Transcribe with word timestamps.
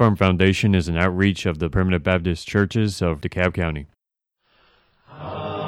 Firm 0.00 0.16
Foundation 0.16 0.74
is 0.74 0.88
an 0.88 0.96
outreach 0.96 1.44
of 1.44 1.58
the 1.58 1.68
Primitive 1.68 2.02
Baptist 2.02 2.48
Churches 2.48 3.02
of 3.02 3.20
DeKalb 3.20 3.52
County. 3.52 3.84
Fear 5.06 5.59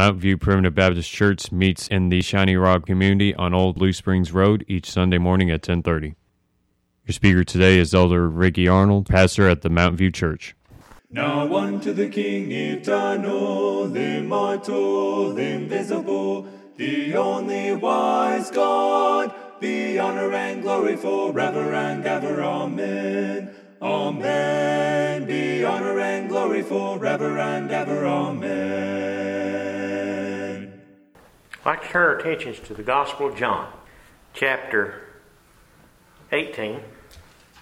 Mount 0.00 0.16
View 0.16 0.38
Primitive 0.38 0.74
Baptist 0.74 1.12
Church 1.12 1.52
meets 1.52 1.86
in 1.86 2.08
the 2.08 2.22
Shiny 2.22 2.56
Rock 2.56 2.86
community 2.86 3.34
on 3.34 3.52
Old 3.52 3.76
Blue 3.76 3.92
Springs 3.92 4.32
Road 4.32 4.64
each 4.66 4.90
Sunday 4.90 5.18
morning 5.18 5.50
at 5.50 5.60
10:30. 5.60 6.14
Your 7.04 7.12
speaker 7.12 7.44
today 7.44 7.78
is 7.78 7.92
Elder 7.92 8.26
Ricky 8.26 8.66
Arnold, 8.66 9.10
pastor 9.10 9.46
at 9.46 9.60
the 9.60 9.68
Mount 9.68 9.98
View 9.98 10.10
Church. 10.10 10.56
Now 11.10 11.54
unto 11.54 11.92
the 11.92 12.08
King 12.08 12.50
eternal, 12.50 13.94
immortal, 13.94 15.36
invisible, 15.36 16.46
the 16.78 17.14
only 17.14 17.74
wise 17.74 18.50
God, 18.50 19.34
be 19.60 19.98
honor 19.98 20.32
and 20.32 20.62
glory 20.62 20.96
forever 20.96 21.74
and 21.74 22.06
ever. 22.06 22.42
Amen. 22.42 23.50
Amen. 23.82 25.26
Be 25.26 25.62
honor 25.62 26.00
and 26.00 26.30
glory 26.30 26.62
forever 26.62 27.38
and 27.38 27.70
ever. 27.70 28.06
Amen. 28.06 29.19
I'd 31.62 31.68
like 31.68 31.82
to 31.82 31.88
turn 31.88 32.02
our 32.08 32.16
attentions 32.16 32.58
to 32.68 32.74
the 32.74 32.82
Gospel 32.82 33.26
of 33.26 33.36
John, 33.36 33.70
chapter 34.32 35.02
18. 36.32 36.80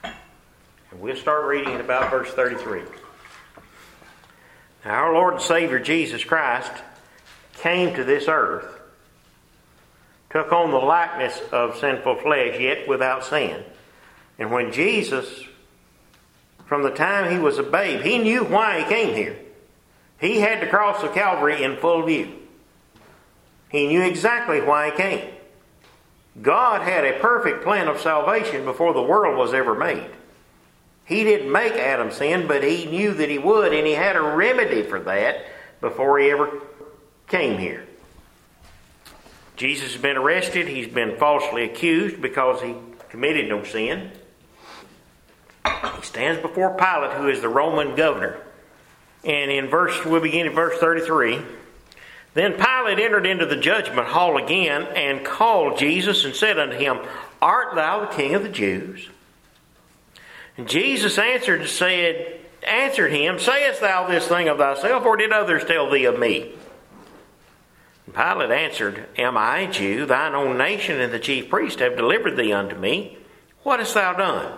And 0.05 1.01
we'll 1.01 1.17
start 1.17 1.47
reading 1.47 1.75
at 1.75 1.81
about 1.81 2.09
verse 2.09 2.31
33. 2.31 2.83
Now, 4.85 4.93
our 4.93 5.13
Lord 5.13 5.35
and 5.35 5.43
Savior 5.43 5.81
Jesus 5.81 6.23
Christ 6.23 6.71
came 7.55 7.93
to 7.97 8.05
this 8.05 8.29
earth, 8.29 8.73
took 10.31 10.53
on 10.53 10.71
the 10.71 10.77
likeness 10.77 11.41
of 11.51 11.77
sinful 11.79 12.21
flesh, 12.21 12.61
yet 12.61 12.87
without 12.87 13.25
sin. 13.25 13.65
And 14.39 14.53
when 14.53 14.71
Jesus, 14.71 15.43
from 16.67 16.85
the 16.85 16.91
time 16.91 17.33
he 17.33 17.39
was 17.39 17.59
a 17.59 17.65
babe, 17.65 18.03
he 18.03 18.19
knew 18.19 18.45
why 18.45 18.79
he 18.79 18.85
came 18.85 19.17
here. 19.17 19.41
He 20.21 20.39
had 20.39 20.61
to 20.61 20.69
cross 20.69 21.03
the 21.03 21.09
Calvary 21.09 21.65
in 21.65 21.79
full 21.79 22.07
view. 22.07 22.39
He 23.71 23.87
knew 23.87 24.03
exactly 24.03 24.61
why 24.61 24.91
he 24.91 24.97
came. 24.97 25.29
God 26.41 26.83
had 26.83 27.05
a 27.05 27.19
perfect 27.19 27.63
plan 27.63 27.89
of 27.89 28.01
salvation 28.01 28.65
before 28.65 28.95
the 28.95 29.03
world 29.03 29.37
was 29.37 29.53
ever 29.53 29.75
made. 29.75 30.07
He 31.05 31.25
didn't 31.25 31.51
make 31.51 31.73
Adam 31.73 32.11
sin, 32.13 32.47
but 32.47 32.63
he 32.63 32.87
knew 32.87 33.15
that 33.15 33.31
he 33.31 33.39
would, 33.39 33.73
and 33.73 33.87
he 33.87 33.95
had 33.95 34.15
a 34.15 34.21
remedy 34.21 34.83
for 34.83 35.01
that 35.01 35.45
before 35.81 36.19
he 36.19 36.31
ever 36.31 36.61
came 37.27 37.59
here. 37.59 37.87
Jesus 39.57 39.93
has 39.93 40.01
been 40.01 40.17
arrested. 40.17 40.69
He's 40.69 40.87
been 40.87 41.17
falsely 41.17 41.65
accused 41.65 42.23
because 42.23 42.63
he 42.63 42.77
committed 43.09 43.49
no 43.49 43.65
sin. 43.65 44.13
He 45.65 46.03
stands 46.03 46.41
before 46.41 46.77
Pilate, 46.77 47.17
who 47.17 47.29
is 47.29 47.41
the 47.41 47.49
Roman 47.49 47.97
governor. 47.97 48.39
And 49.25 49.51
in 49.51 49.67
verse, 49.67 50.05
we'll 50.05 50.21
begin 50.21 50.47
at 50.47 50.55
verse 50.55 50.79
33. 50.79 51.41
Then 52.39 52.53
Pilate 52.53 53.01
entered 53.01 53.27
into 53.27 53.47
the 53.47 53.57
judgment 53.57 54.07
hall 54.07 54.37
again 54.37 54.85
and 54.95 55.25
called 55.25 55.77
Jesus 55.77 56.25
and 56.25 56.37
said 56.37 56.57
unto 56.57 56.77
him, 56.77 57.01
Art 57.43 57.75
thou 57.75 57.99
the 57.99 58.15
king 58.15 58.37
of 58.37 58.45
the 58.45 58.49
Jews? 58.49 59.09
And 60.57 60.69
Jesus 60.69 61.19
answered 61.19 61.63
and 61.63 61.69
said, 61.69 62.39
answered 62.63 63.11
him, 63.11 63.41
Sayest 63.41 63.81
thou 63.81 64.07
this 64.07 64.29
thing 64.29 64.47
of 64.47 64.59
thyself, 64.59 65.05
or 65.05 65.17
did 65.17 65.33
others 65.33 65.65
tell 65.65 65.91
thee 65.91 66.05
of 66.05 66.21
me? 66.21 66.53
And 68.07 68.15
Pilate 68.15 68.53
answered, 68.53 69.07
Am 69.19 69.37
I 69.37 69.63
a 69.63 69.73
Jew? 69.73 70.07
Thine 70.07 70.37
own 70.37 70.57
nation 70.57 71.01
and 71.01 71.13
the 71.13 71.19
chief 71.19 71.51
priest 71.51 71.81
have 71.81 71.97
delivered 71.97 72.37
thee 72.37 72.53
unto 72.53 72.77
me. 72.77 73.19
What 73.65 73.81
hast 73.81 73.95
thou 73.95 74.13
done? 74.13 74.57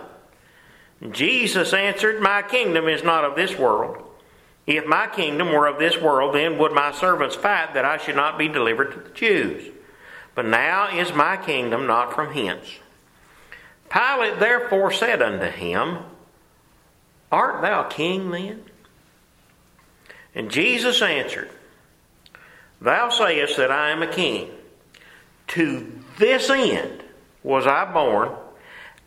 And 1.01 1.15
Jesus 1.15 1.73
answered, 1.73 2.21
My 2.21 2.43
kingdom 2.43 2.87
is 2.87 3.03
not 3.03 3.25
of 3.25 3.35
this 3.35 3.57
world. 3.57 4.03
If 4.77 4.85
my 4.85 5.07
kingdom 5.07 5.51
were 5.51 5.67
of 5.67 5.79
this 5.79 5.99
world, 5.99 6.33
then 6.33 6.57
would 6.57 6.71
my 6.71 6.93
servants 6.93 7.35
fight 7.35 7.73
that 7.73 7.83
I 7.83 7.97
should 7.97 8.15
not 8.15 8.37
be 8.37 8.47
delivered 8.47 8.93
to 8.93 8.99
the 8.99 9.09
Jews. 9.09 9.69
But 10.33 10.45
now 10.45 10.97
is 10.97 11.11
my 11.13 11.35
kingdom 11.35 11.87
not 11.87 12.13
from 12.13 12.33
hence. 12.33 12.79
Pilate 13.89 14.39
therefore 14.39 14.93
said 14.93 15.21
unto 15.21 15.47
him, 15.47 15.97
Art 17.33 17.61
thou 17.61 17.83
king 17.83 18.31
then? 18.31 18.63
And 20.33 20.49
Jesus 20.49 21.01
answered, 21.01 21.49
Thou 22.79 23.09
sayest 23.09 23.57
that 23.57 23.71
I 23.71 23.89
am 23.89 24.01
a 24.01 24.07
king. 24.07 24.51
To 25.49 25.99
this 26.17 26.49
end 26.49 27.03
was 27.43 27.67
I 27.67 27.91
born, 27.91 28.31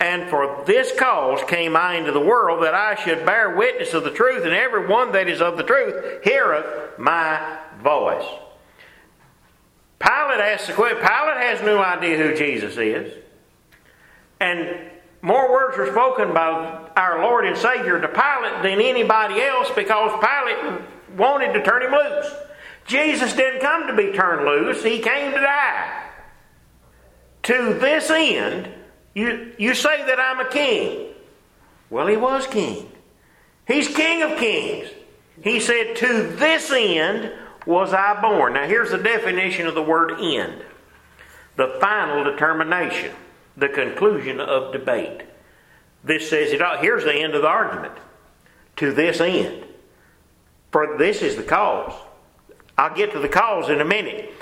and 0.01 0.29
for 0.29 0.65
this 0.67 0.93
cause 0.99 1.41
came 1.49 1.77
I 1.77 1.95
into 1.95 2.13
the 2.13 2.21
world, 2.21 2.63
that 2.65 2.75
I 2.75 2.95
should 2.97 3.25
bear 3.25 3.57
witness 3.57 3.95
of 3.95 4.05
the 4.05 4.11
truth, 4.11 4.45
and 4.45 4.53
every 4.53 4.87
one 4.87 5.13
that 5.13 5.29
is 5.29 5.41
of 5.41 5.57
the 5.57 5.63
truth 5.63 6.23
heareth 6.25 6.99
my 6.99 7.59
voice. 7.83 8.27
Pilate 10.01 10.41
asks 10.41 10.67
the 10.67 10.75
question. 10.75 10.99
Pilate 10.99 11.39
has 11.39 11.63
no 11.63 11.83
idea 11.83 12.19
who 12.19 12.37
Jesus 12.37 12.77
is. 12.77 13.15
And 14.41 14.91
more 15.23 15.51
words 15.51 15.79
were 15.79 15.87
spoken 15.87 16.35
by 16.35 16.91
our 16.97 17.23
Lord 17.23 17.47
and 17.47 17.57
Savior 17.57 17.99
to 18.01 18.09
Pilate 18.09 18.63
than 18.63 18.83
anybody 18.83 19.41
else 19.41 19.71
because 19.75 20.13
Pilate 20.21 20.83
wanted 21.17 21.55
to 21.55 21.63
turn 21.63 21.83
him 21.83 21.93
loose. 21.93 22.35
Jesus 22.87 23.33
didn't 23.33 23.61
come 23.61 23.87
to 23.87 23.95
be 23.95 24.13
turned 24.13 24.45
loose, 24.45 24.85
he 24.85 24.99
came 24.99 25.33
to 25.33 25.41
die. 25.41 26.03
To 27.45 27.79
this 27.81 28.11
end, 28.11 28.69
you, 29.15 29.53
you 29.59 29.75
say 29.75 30.05
that 30.07 30.19
I'm 30.19 30.41
a 30.41 30.49
king. 30.51 31.13
Well, 31.91 32.07
he 32.07 32.17
was 32.17 32.47
king. 32.47 32.91
He's 33.67 33.89
king 33.89 34.23
of 34.23 34.39
kings. 34.39 34.91
He 35.43 35.61
said, 35.61 35.97
To 35.97 36.35
this 36.37 36.71
end 36.71 37.33
was 37.67 37.93
I 37.93 38.21
born. 38.21 38.55
Now, 38.55 38.67
here's 38.67 38.91
the 38.91 38.99
definition 38.99 39.67
of 39.67 39.75
the 39.75 39.83
word 39.83 40.13
end 40.21 40.63
the 41.57 41.79
final 41.81 42.25
determination, 42.25 43.15
the 43.57 43.69
conclusion 43.69 44.41
of 44.41 44.73
debate. 44.73 45.23
This 46.03 46.29
says 46.29 46.53
it 46.53 46.61
all. 46.61 46.79
Here's 46.79 47.05
the 47.05 47.15
end 47.15 47.35
of 47.35 47.43
the 47.43 47.49
argument. 47.49 47.95
To 48.77 48.93
this 48.93 49.21
end. 49.21 49.65
For 50.73 50.99
this 50.99 51.23
is 51.23 51.37
the 51.37 51.45
cause. 51.45 51.95
I'll 52.77 52.95
get 52.95 53.13
to 53.13 53.21
the 53.21 53.29
cause 53.29 53.71
in 53.71 53.81
a 53.81 53.85
minute. 53.85 54.33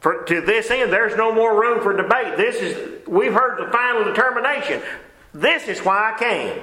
For 0.00 0.22
to 0.24 0.40
this 0.40 0.70
end, 0.70 0.92
there's 0.92 1.16
no 1.16 1.32
more 1.32 1.60
room 1.60 1.82
for 1.82 1.96
debate. 1.96 2.36
This 2.36 2.56
is 2.56 3.06
we've 3.08 3.32
heard 3.32 3.58
the 3.58 3.70
final 3.72 4.04
determination. 4.04 4.80
This 5.34 5.68
is 5.68 5.80
why 5.80 6.14
I 6.14 6.18
came. 6.18 6.62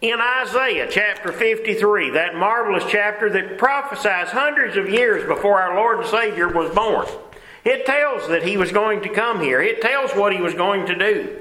In 0.00 0.20
Isaiah 0.20 0.86
chapter 0.88 1.32
53, 1.32 2.10
that 2.10 2.36
marvelous 2.36 2.84
chapter 2.88 3.28
that 3.30 3.58
prophesies 3.58 4.28
hundreds 4.28 4.76
of 4.76 4.88
years 4.88 5.26
before 5.26 5.60
our 5.60 5.74
Lord 5.74 6.00
and 6.00 6.08
Savior 6.08 6.48
was 6.48 6.72
born, 6.72 7.06
it 7.64 7.84
tells 7.84 8.28
that 8.28 8.44
he 8.44 8.56
was 8.56 8.70
going 8.70 9.02
to 9.02 9.08
come 9.08 9.40
here. 9.40 9.60
It 9.60 9.82
tells 9.82 10.12
what 10.12 10.32
he 10.32 10.40
was 10.40 10.54
going 10.54 10.86
to 10.86 10.94
do. 10.94 11.38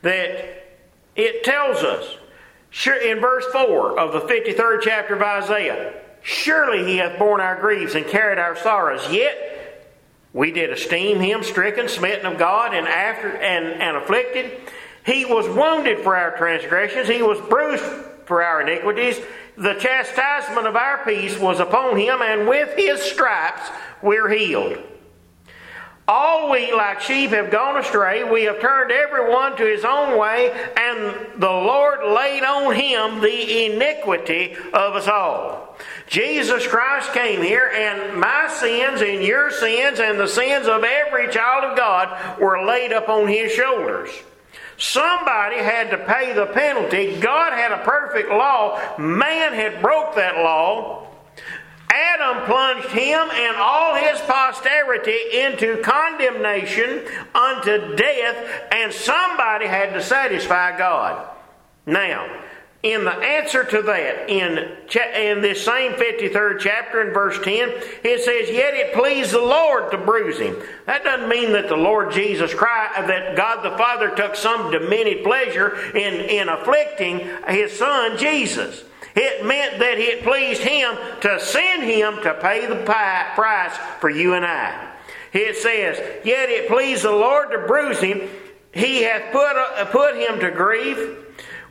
That 0.00 0.78
it 1.14 1.44
tells 1.44 1.82
us, 1.82 2.16
in 2.86 3.20
verse 3.20 3.44
4 3.52 3.98
of 3.98 4.12
the 4.12 4.20
53rd 4.20 4.80
chapter 4.82 5.14
of 5.14 5.22
Isaiah, 5.22 5.92
Surely 6.28 6.84
he 6.84 6.98
hath 6.98 7.18
borne 7.18 7.40
our 7.40 7.58
griefs 7.58 7.94
and 7.94 8.06
carried 8.06 8.38
our 8.38 8.54
sorrows. 8.54 9.10
Yet 9.10 9.88
we 10.34 10.50
did 10.50 10.70
esteem 10.70 11.20
him 11.20 11.42
stricken, 11.42 11.88
smitten 11.88 12.26
of 12.26 12.38
God, 12.38 12.74
and 12.74 12.86
after 12.86 13.34
and, 13.34 13.80
and 13.80 13.96
afflicted. 13.96 14.60
He 15.06 15.24
was 15.24 15.48
wounded 15.48 16.00
for 16.00 16.14
our 16.14 16.36
transgressions, 16.36 17.08
he 17.08 17.22
was 17.22 17.40
bruised 17.40 17.82
for 18.26 18.42
our 18.42 18.60
iniquities. 18.60 19.18
The 19.56 19.72
chastisement 19.80 20.66
of 20.66 20.76
our 20.76 21.02
peace 21.02 21.38
was 21.38 21.60
upon 21.60 21.96
him, 21.96 22.20
and 22.20 22.46
with 22.46 22.76
his 22.76 23.00
stripes 23.00 23.70
we're 24.02 24.28
healed. 24.28 24.76
All 26.06 26.50
we, 26.50 26.72
like 26.72 27.00
sheep, 27.00 27.30
have 27.30 27.50
gone 27.50 27.76
astray. 27.76 28.24
We 28.24 28.44
have 28.44 28.60
turned 28.60 28.90
everyone 28.90 29.56
to 29.56 29.64
his 29.64 29.84
own 29.84 30.18
way, 30.18 30.50
and 30.74 31.40
the 31.40 31.50
Lord 31.50 32.00
laid 32.02 32.44
on 32.44 32.74
him 32.74 33.20
the 33.20 33.66
iniquity 33.66 34.56
of 34.72 34.94
us 34.94 35.06
all. 35.06 35.76
Jesus 36.08 36.66
Christ 36.66 37.12
came 37.12 37.42
here, 37.42 37.70
and 37.72 38.18
my 38.18 38.48
sins 38.48 39.02
and 39.02 39.22
your 39.22 39.50
sins 39.50 40.00
and 40.00 40.18
the 40.18 40.26
sins 40.26 40.66
of 40.66 40.82
every 40.82 41.28
child 41.28 41.64
of 41.64 41.76
God 41.76 42.40
were 42.40 42.64
laid 42.64 42.92
upon 42.92 43.28
his 43.28 43.52
shoulders. 43.52 44.10
Somebody 44.78 45.56
had 45.56 45.90
to 45.90 45.98
pay 45.98 46.32
the 46.32 46.46
penalty. 46.46 47.20
God 47.20 47.52
had 47.52 47.72
a 47.72 47.84
perfect 47.84 48.30
law. 48.30 48.80
Man 48.96 49.52
had 49.52 49.82
broke 49.82 50.14
that 50.14 50.36
law. 50.36 51.08
Adam 51.90 52.44
plunged 52.44 52.88
him 52.88 53.28
and 53.30 53.56
all 53.56 53.94
his 53.94 54.20
posterity 54.20 55.16
into 55.32 55.78
condemnation 55.82 57.02
unto 57.34 57.96
death, 57.96 58.68
and 58.72 58.92
somebody 58.92 59.66
had 59.66 59.92
to 59.94 60.02
satisfy 60.02 60.76
God. 60.76 61.28
Now, 61.86 62.28
in 62.82 63.04
the 63.04 63.12
answer 63.12 63.64
to 63.64 63.82
that, 63.82 64.30
in, 64.30 64.56
in 64.56 65.42
this 65.42 65.64
same 65.64 65.92
53rd 65.94 66.60
chapter 66.60 67.02
in 67.02 67.12
verse 67.12 67.36
10, 67.42 67.70
it 68.04 68.22
says, 68.22 68.54
Yet 68.54 68.74
it 68.74 68.94
pleased 68.94 69.32
the 69.32 69.40
Lord 69.40 69.90
to 69.90 69.98
bruise 69.98 70.38
him. 70.38 70.56
That 70.86 71.02
doesn't 71.02 71.28
mean 71.28 71.52
that 71.52 71.68
the 71.68 71.76
Lord 71.76 72.12
Jesus 72.12 72.54
Christ, 72.54 72.94
that 73.08 73.36
God 73.36 73.64
the 73.64 73.76
Father 73.76 74.14
took 74.14 74.36
some 74.36 74.70
diminished 74.70 75.24
pleasure 75.24 75.76
in, 75.96 76.14
in 76.28 76.48
afflicting 76.48 77.28
his 77.48 77.76
son 77.76 78.16
Jesus. 78.16 78.84
It 79.16 79.44
meant 79.44 79.80
that 79.80 79.98
it 79.98 80.22
pleased 80.22 80.62
him 80.62 80.96
to 81.22 81.40
send 81.40 81.82
him 81.82 82.22
to 82.22 82.34
pay 82.34 82.66
the 82.66 82.76
price 82.84 83.76
for 83.98 84.08
you 84.08 84.34
and 84.34 84.46
I. 84.46 84.92
It 85.32 85.56
says, 85.56 85.98
Yet 86.24 86.48
it 86.48 86.68
pleased 86.68 87.02
the 87.02 87.10
Lord 87.10 87.50
to 87.50 87.58
bruise 87.66 87.98
him. 87.98 88.22
He 88.72 89.02
hath 89.02 89.32
put, 89.32 89.56
uh, 89.56 89.84
put 89.86 90.14
him 90.14 90.38
to 90.38 90.52
grief. 90.52 91.24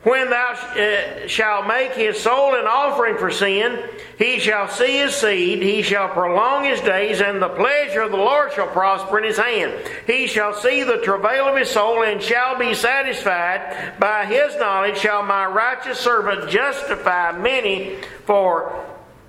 When 0.04 0.30
thou 0.30 0.52
uh, 0.52 1.26
shalt 1.26 1.66
make 1.66 1.92
his 1.92 2.20
soul 2.20 2.54
an 2.54 2.66
offering 2.66 3.18
for 3.18 3.32
sin, 3.32 3.82
he 4.16 4.38
shall 4.38 4.68
see 4.68 4.98
his 4.98 5.14
seed, 5.14 5.60
he 5.60 5.82
shall 5.82 6.08
prolong 6.08 6.64
his 6.64 6.80
days, 6.80 7.20
and 7.20 7.42
the 7.42 7.48
pleasure 7.48 8.02
of 8.02 8.12
the 8.12 8.16
Lord 8.16 8.52
shall 8.52 8.68
prosper 8.68 9.18
in 9.18 9.24
his 9.24 9.38
hand. 9.38 9.74
He 10.06 10.28
shall 10.28 10.54
see 10.54 10.84
the 10.84 10.98
travail 10.98 11.46
of 11.48 11.56
his 11.56 11.70
soul, 11.70 12.04
and 12.04 12.22
shall 12.22 12.56
be 12.56 12.74
satisfied. 12.74 13.98
By 13.98 14.24
his 14.24 14.56
knowledge 14.56 14.98
shall 14.98 15.24
my 15.24 15.46
righteous 15.46 15.98
servant 15.98 16.48
justify 16.48 17.32
many, 17.32 17.96
for 18.24 18.84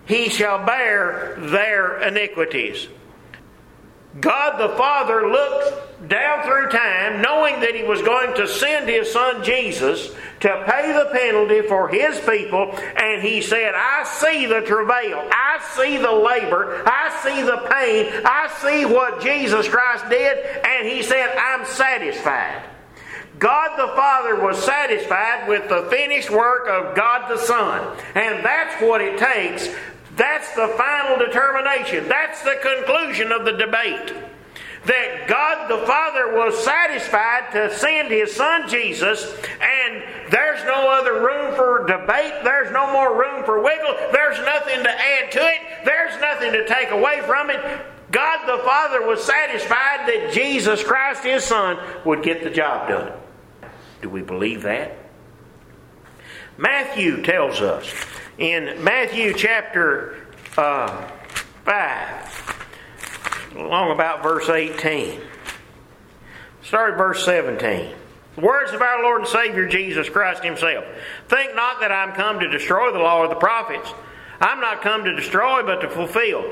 he 0.05 0.29
shall 0.29 0.65
bear 0.65 1.35
their 1.39 1.99
iniquities. 2.01 2.87
God 4.21 4.57
the 4.57 4.75
Father 4.75 5.29
looked 5.29 6.09
down 6.09 6.43
through 6.43 6.69
time, 6.69 7.21
knowing 7.21 7.59
that 7.59 7.75
He 7.75 7.83
was 7.83 8.01
going 8.01 8.35
to 8.35 8.47
send 8.47 8.89
His 8.89 9.11
Son 9.11 9.43
Jesus 9.43 10.09
to 10.39 10.63
pay 10.65 10.91
the 10.93 11.09
penalty 11.11 11.61
for 11.67 11.87
His 11.89 12.19
people, 12.21 12.71
and 12.97 13.21
He 13.21 13.41
said, 13.41 13.73
I 13.75 14.03
see 14.05 14.45
the 14.45 14.61
travail, 14.61 15.27
I 15.31 15.59
see 15.75 15.97
the 15.97 16.11
labor, 16.11 16.83
I 16.85 17.19
see 17.23 17.41
the 17.41 17.57
pain, 17.69 18.23
I 18.25 18.49
see 18.61 18.85
what 18.85 19.21
Jesus 19.21 19.67
Christ 19.67 20.09
did, 20.09 20.37
and 20.65 20.87
He 20.87 21.03
said, 21.03 21.35
I'm 21.37 21.65
satisfied. 21.65 22.63
God 23.37 23.77
the 23.77 23.95
Father 23.95 24.41
was 24.41 24.61
satisfied 24.61 25.47
with 25.47 25.69
the 25.69 25.87
finished 25.89 26.29
work 26.29 26.67
of 26.67 26.93
God 26.93 27.29
the 27.29 27.37
Son. 27.37 27.97
And 28.13 28.43
that's 28.43 28.81
what 28.81 28.99
it 28.99 29.17
takes 29.17 29.69
that's 30.19 30.51
the 30.53 30.67
final 30.77 31.17
determination. 31.17 32.09
That's 32.09 32.43
the 32.43 32.59
conclusion 32.61 33.31
of 33.31 33.45
the 33.45 33.53
debate. 33.53 34.13
That 34.85 35.27
God 35.27 35.69
the 35.69 35.85
Father 35.87 36.35
was 36.35 36.61
satisfied 36.61 37.51
to 37.53 37.73
send 37.73 38.11
His 38.11 38.35
Son 38.35 38.67
Jesus, 38.67 39.23
and 39.61 40.03
there's 40.29 40.63
no 40.65 40.89
other 40.89 41.21
room 41.21 41.55
for 41.55 41.85
debate. 41.85 42.33
There's 42.43 42.71
no 42.71 42.91
more 42.91 43.17
room 43.17 43.45
for 43.45 43.63
wiggle. 43.63 43.95
There's 44.11 44.39
nothing 44.39 44.83
to 44.83 44.89
add 44.89 45.31
to 45.31 45.39
it. 45.39 45.85
There's 45.85 46.19
nothing 46.19 46.51
to 46.51 46.67
take 46.67 46.91
away 46.91 47.21
from 47.25 47.49
it. 47.49 47.61
God 48.11 48.45
the 48.45 48.61
Father 48.63 49.07
was 49.07 49.23
satisfied 49.23 50.07
that 50.07 50.31
Jesus 50.33 50.83
Christ, 50.83 51.23
His 51.23 51.45
Son, 51.45 51.77
would 52.03 52.23
get 52.23 52.43
the 52.43 52.49
job 52.49 52.89
done. 52.89 53.13
Do 54.01 54.09
we 54.09 54.21
believe 54.21 54.63
that? 54.63 54.98
Matthew 56.59 57.23
tells 57.23 57.61
us 57.61 57.89
in 58.37 58.83
Matthew 58.83 59.33
chapter 59.33 60.27
uh, 60.57 61.07
5, 61.63 63.55
along 63.55 63.91
about 63.91 64.21
verse 64.21 64.49
18. 64.49 65.21
Start 66.61 66.91
at 66.91 66.97
verse 66.97 67.23
17. 67.23 67.95
The 68.35 68.41
words 68.41 68.73
of 68.73 68.81
our 68.81 69.01
Lord 69.01 69.21
and 69.21 69.29
Savior 69.29 69.69
Jesus 69.69 70.09
Christ 70.09 70.43
Himself. 70.43 70.83
Think 71.29 71.55
not 71.55 71.79
that 71.79 71.93
I'm 71.93 72.11
come 72.11 72.41
to 72.41 72.49
destroy 72.49 72.91
the 72.91 72.99
law 72.99 73.19
or 73.19 73.29
the 73.29 73.35
prophets. 73.35 73.89
I'm 74.41 74.59
not 74.59 74.81
come 74.81 75.05
to 75.05 75.15
destroy, 75.15 75.63
but 75.63 75.79
to 75.79 75.89
fulfill. 75.89 76.43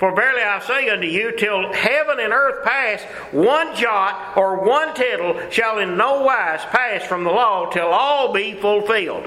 For 0.00 0.14
verily 0.14 0.40
I 0.40 0.60
say 0.60 0.88
unto 0.88 1.06
you, 1.06 1.30
till 1.36 1.74
heaven 1.74 2.20
and 2.20 2.32
earth 2.32 2.64
pass, 2.64 3.02
one 3.32 3.76
jot 3.76 4.32
or 4.34 4.64
one 4.64 4.94
tittle 4.94 5.38
shall 5.50 5.78
in 5.78 5.98
no 5.98 6.22
wise 6.22 6.64
pass 6.70 7.04
from 7.04 7.22
the 7.22 7.30
law 7.30 7.68
till 7.68 7.88
all 7.88 8.32
be 8.32 8.54
fulfilled. 8.54 9.26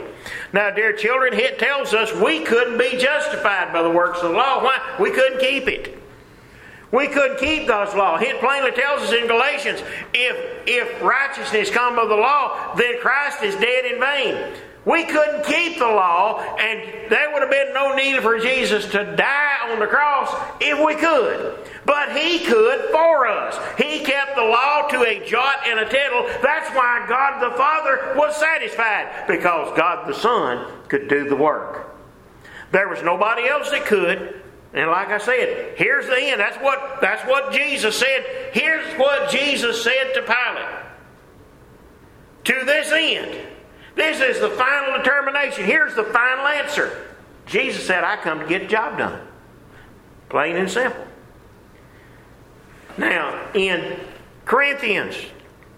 Now, 0.52 0.72
dear 0.72 0.92
children, 0.92 1.36
it 1.36 1.60
tells 1.60 1.94
us 1.94 2.12
we 2.16 2.40
couldn't 2.40 2.80
be 2.80 2.98
justified 2.98 3.72
by 3.72 3.84
the 3.84 3.92
works 3.92 4.24
of 4.24 4.32
the 4.32 4.36
law. 4.36 4.64
Why? 4.64 4.80
We 5.00 5.12
couldn't 5.12 5.40
keep 5.40 5.68
it. 5.68 5.96
We 6.92 7.08
couldn't 7.08 7.38
keep 7.38 7.68
God's 7.68 7.94
law. 7.94 8.18
It 8.18 8.40
plainly 8.40 8.72
tells 8.72 9.04
us 9.04 9.14
in 9.14 9.28
Galatians, 9.28 9.84
if 10.12 10.68
if 10.68 11.04
righteousness 11.04 11.70
come 11.70 12.00
of 12.00 12.10
the 12.10 12.16
law, 12.16 12.74
then 12.76 13.00
Christ 13.00 13.44
is 13.44 13.56
dead 13.58 13.86
in 13.86 14.00
vain. 14.00 14.54
We 14.86 15.06
couldn't 15.06 15.46
keep 15.46 15.80
the 15.80 15.86
law, 15.86 16.42
and 16.58 17.10
there 17.10 17.32
would 17.32 17.42
have 17.42 17.52
been 17.52 17.74
no 17.74 17.96
need 17.96 18.22
for 18.22 18.38
Jesus 18.38 18.86
to 18.92 19.16
die 19.16 19.72
on 19.72 19.80
the 19.80 19.88
cross 19.88 20.36
if 20.60 20.86
we 20.86 20.96
could. 20.96 21.58
But 21.86 22.18
He 22.18 22.40
could 22.40 22.90
for 22.92 23.26
us. 23.26 23.58
He 23.78 24.04
kept 24.04 24.36
the 24.36 24.44
law 24.44 24.88
to 24.90 25.04
a 25.04 25.26
jot 25.26 25.66
and 25.66 25.80
a 25.80 25.90
tittle. 25.90 26.24
That's 26.42 26.70
why 26.76 27.06
God 27.08 27.40
the 27.40 27.56
Father 27.56 28.14
was 28.18 28.36
satisfied, 28.36 29.26
because 29.28 29.76
God 29.78 30.08
the 30.08 30.14
Son 30.14 30.70
could 30.90 31.08
do 31.08 31.30
the 31.30 31.36
work. 31.36 31.96
There 32.72 32.90
was 32.90 33.02
nobody 33.04 33.48
else 33.48 33.70
that 33.70 33.86
could. 33.86 34.42
And 34.74 34.90
like 34.90 35.10
I 35.10 35.20
said, 35.20 35.78
here's 35.78 36.08
the 36.08 36.20
end. 36.20 36.42
That's 36.42 36.58
what, 36.58 37.00
that's 37.00 37.26
what 37.28 37.54
Jesus 37.54 37.98
said. 37.98 38.26
Here's 38.52 38.94
what 38.96 39.30
Jesus 39.30 39.82
said 39.84 40.14
to 40.16 40.24
Pilate. 40.24 40.86
To 42.46 42.66
this 42.66 42.92
end. 42.92 43.53
This 43.96 44.20
is 44.20 44.40
the 44.42 44.50
final 44.50 44.98
determination. 44.98 45.66
Here's 45.66 45.96
the 45.96 46.04
final 46.04 46.48
answer. 46.48 47.06
Jesus 47.46 47.86
said, 47.86 48.04
I 48.04 48.18
come 48.18 48.40
to 48.40 48.48
get 48.48 48.64
the 48.64 48.68
job 48.68 48.98
done. 48.98 49.28
Plain 50.30 50.56
and 50.56 50.70
simple. 50.70 51.06
Now, 52.98 53.52
in 53.54 54.00
Corinthians, 54.46 55.16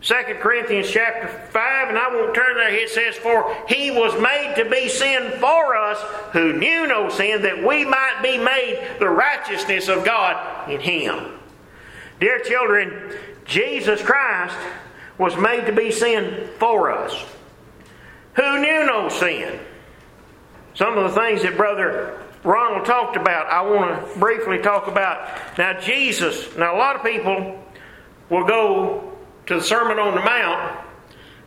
2 0.02 0.14
Corinthians 0.40 0.90
chapter 0.90 1.28
5, 1.28 1.90
and 1.90 1.98
I 1.98 2.14
won't 2.14 2.36
turn 2.36 2.56
there, 2.56 2.74
it 2.74 2.90
says, 2.90 3.16
For 3.16 3.56
he 3.68 3.92
was 3.92 4.14
made 4.22 4.54
to 4.58 4.70
be 4.70 4.88
sin 4.88 5.32
for 5.40 5.76
us 5.76 6.00
who 6.32 6.54
knew 6.54 6.88
no 6.88 7.10
sin, 7.10 7.42
that 7.42 7.66
we 7.66 7.84
might 7.84 8.20
be 8.22 8.38
made 8.38 8.98
the 9.00 9.10
righteousness 9.10 9.88
of 9.90 10.06
God 10.06 10.70
in 10.70 10.80
him. 10.80 11.40
Dear 12.20 12.40
children, 12.40 13.18
Jesus 13.46 14.02
Christ 14.02 14.56
was 15.18 15.36
made 15.38 15.66
to 15.66 15.74
be 15.74 15.92
sin 15.92 16.50
for 16.60 16.92
us 16.92 17.26
who 18.36 18.60
knew 18.60 18.86
no 18.86 19.10
sin. 19.10 19.60
Some 20.74 20.98
of 20.98 21.14
the 21.14 21.20
things 21.20 21.42
that 21.44 21.56
Brother 21.56 22.22
Ronald 22.44 22.86
talked 22.86 23.18
about, 23.18 23.48
I 23.48 23.62
want 23.62 24.14
to 24.14 24.20
briefly 24.20 24.60
talk 24.60 24.88
about. 24.88 25.58
Now, 25.58 25.80
Jesus, 25.80 26.56
now 26.56 26.76
a 26.76 26.78
lot 26.78 26.96
of 26.96 27.04
people 27.04 27.64
will 28.30 28.46
go 28.46 29.14
to 29.48 29.56
the 29.56 29.62
Sermon 29.62 30.00
on 30.00 30.16
the 30.16 30.22
Mount 30.22 30.80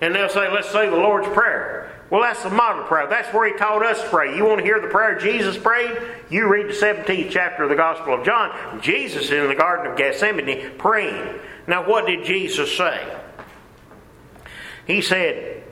and 0.01 0.15
they'll 0.15 0.29
say, 0.29 0.51
let's 0.53 0.71
say 0.71 0.89
the 0.89 0.97
Lord's 0.97 1.29
Prayer. 1.29 1.99
Well, 2.11 2.23
that's 2.23 2.43
the 2.43 2.51
model 2.51 2.85
prayer. 2.85 3.07
That's 3.07 3.33
where 3.35 3.47
He 3.53 3.59
taught 3.59 3.85
us 3.85 4.01
to 4.01 4.09
pray. 4.09 4.35
You 4.35 4.47
want 4.47 4.61
to 4.61 4.65
hear 4.65 4.81
the 4.81 4.89
prayer 4.89 5.19
Jesus 5.19 5.59
prayed? 5.59 5.95
You 6.31 6.49
read 6.49 6.69
the 6.69 6.73
17th 6.73 7.31
chapter 7.31 7.65
of 7.65 7.69
the 7.69 7.77
Gospel 7.77 8.15
of 8.15 8.25
John. 8.25 8.81
Jesus 8.81 9.31
in 9.31 9.47
the 9.47 9.55
Garden 9.55 9.93
of 9.93 9.99
Gethsemane 9.99 10.79
praying. 10.79 11.39
Now, 11.67 11.87
what 11.87 12.07
did 12.07 12.25
Jesus 12.25 12.75
say? 12.75 13.15
He 14.87 15.03
said, 15.03 15.65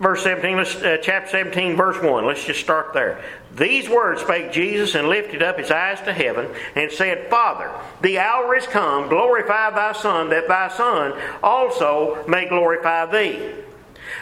verse 0.00 0.22
17, 0.22 0.56
let's, 0.56 0.74
uh, 0.76 0.98
chapter 1.02 1.30
17, 1.30 1.76
verse 1.76 2.00
1. 2.02 2.26
Let's 2.26 2.44
just 2.44 2.60
start 2.60 2.92
there. 2.94 3.22
These 3.54 3.88
words 3.88 4.20
spake 4.20 4.52
Jesus 4.52 4.94
and 4.94 5.08
lifted 5.08 5.42
up 5.42 5.58
his 5.58 5.70
eyes 5.70 6.00
to 6.02 6.12
heaven 6.12 6.48
and 6.74 6.90
said, 6.92 7.28
Father, 7.28 7.70
the 8.00 8.18
hour 8.18 8.54
is 8.56 8.66
come, 8.66 9.08
glorify 9.08 9.70
thy 9.70 9.92
Son, 9.92 10.30
that 10.30 10.48
thy 10.48 10.68
Son 10.68 11.18
also 11.42 12.24
may 12.28 12.48
glorify 12.48 13.06
thee. 13.06 13.52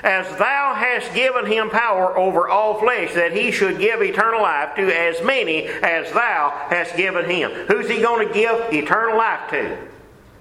As 0.03 0.27
thou 0.39 0.75
hast 0.75 1.15
given 1.15 1.47
him 1.47 1.71
power 1.71 2.17
over 2.19 2.49
all 2.49 2.79
flesh, 2.79 3.15
that 3.15 3.33
he 3.33 3.51
should 3.51 3.79
give 3.79 4.03
eternal 4.03 4.43
life 4.43 4.75
to 4.77 4.83
as 4.83 5.23
many 5.23 5.67
as 5.67 6.13
thou 6.13 6.67
hast 6.69 6.97
given 6.97 7.29
him. 7.29 7.51
Who's 7.69 7.89
he 7.89 8.01
going 8.01 8.27
to 8.27 8.35
give 8.35 8.73
eternal 8.73 9.17
life 9.17 9.51
to? 9.51 9.79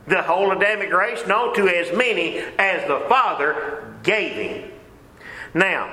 The 0.08 0.22
whole 0.22 0.52
Adamic 0.52 0.92
race? 0.92 1.26
No, 1.28 1.54
to 1.54 1.68
as 1.68 1.96
many 1.96 2.40
as 2.60 2.88
the 2.88 3.06
Father 3.08 3.94
gave 4.04 4.34
him. 4.34 4.72
Now, 5.56 5.90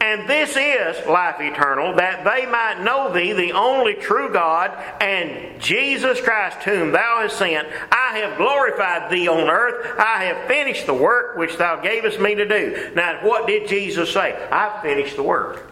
and 0.00 0.28
this 0.28 0.56
is 0.56 1.06
life 1.06 1.40
eternal, 1.40 1.96
that 1.96 2.22
they 2.24 2.46
might 2.46 2.82
know 2.82 3.12
thee, 3.12 3.32
the 3.32 3.52
only 3.52 3.94
true 3.94 4.32
God, 4.32 4.70
and 5.00 5.60
Jesus 5.60 6.20
Christ, 6.20 6.58
whom 6.58 6.92
thou 6.92 7.20
hast 7.20 7.38
sent. 7.38 7.66
I 7.90 8.18
have 8.18 8.36
glorified 8.36 9.10
thee 9.10 9.26
on 9.26 9.48
earth. 9.48 9.98
I 9.98 10.24
have 10.24 10.46
finished 10.46 10.86
the 10.86 10.94
work 10.94 11.36
which 11.36 11.56
thou 11.56 11.80
gavest 11.80 12.20
me 12.20 12.34
to 12.34 12.46
do. 12.46 12.92
Now, 12.94 13.18
what 13.26 13.46
did 13.46 13.68
Jesus 13.68 14.12
say? 14.12 14.34
I've 14.50 14.82
finished 14.82 15.16
the 15.16 15.22
work. 15.22 15.70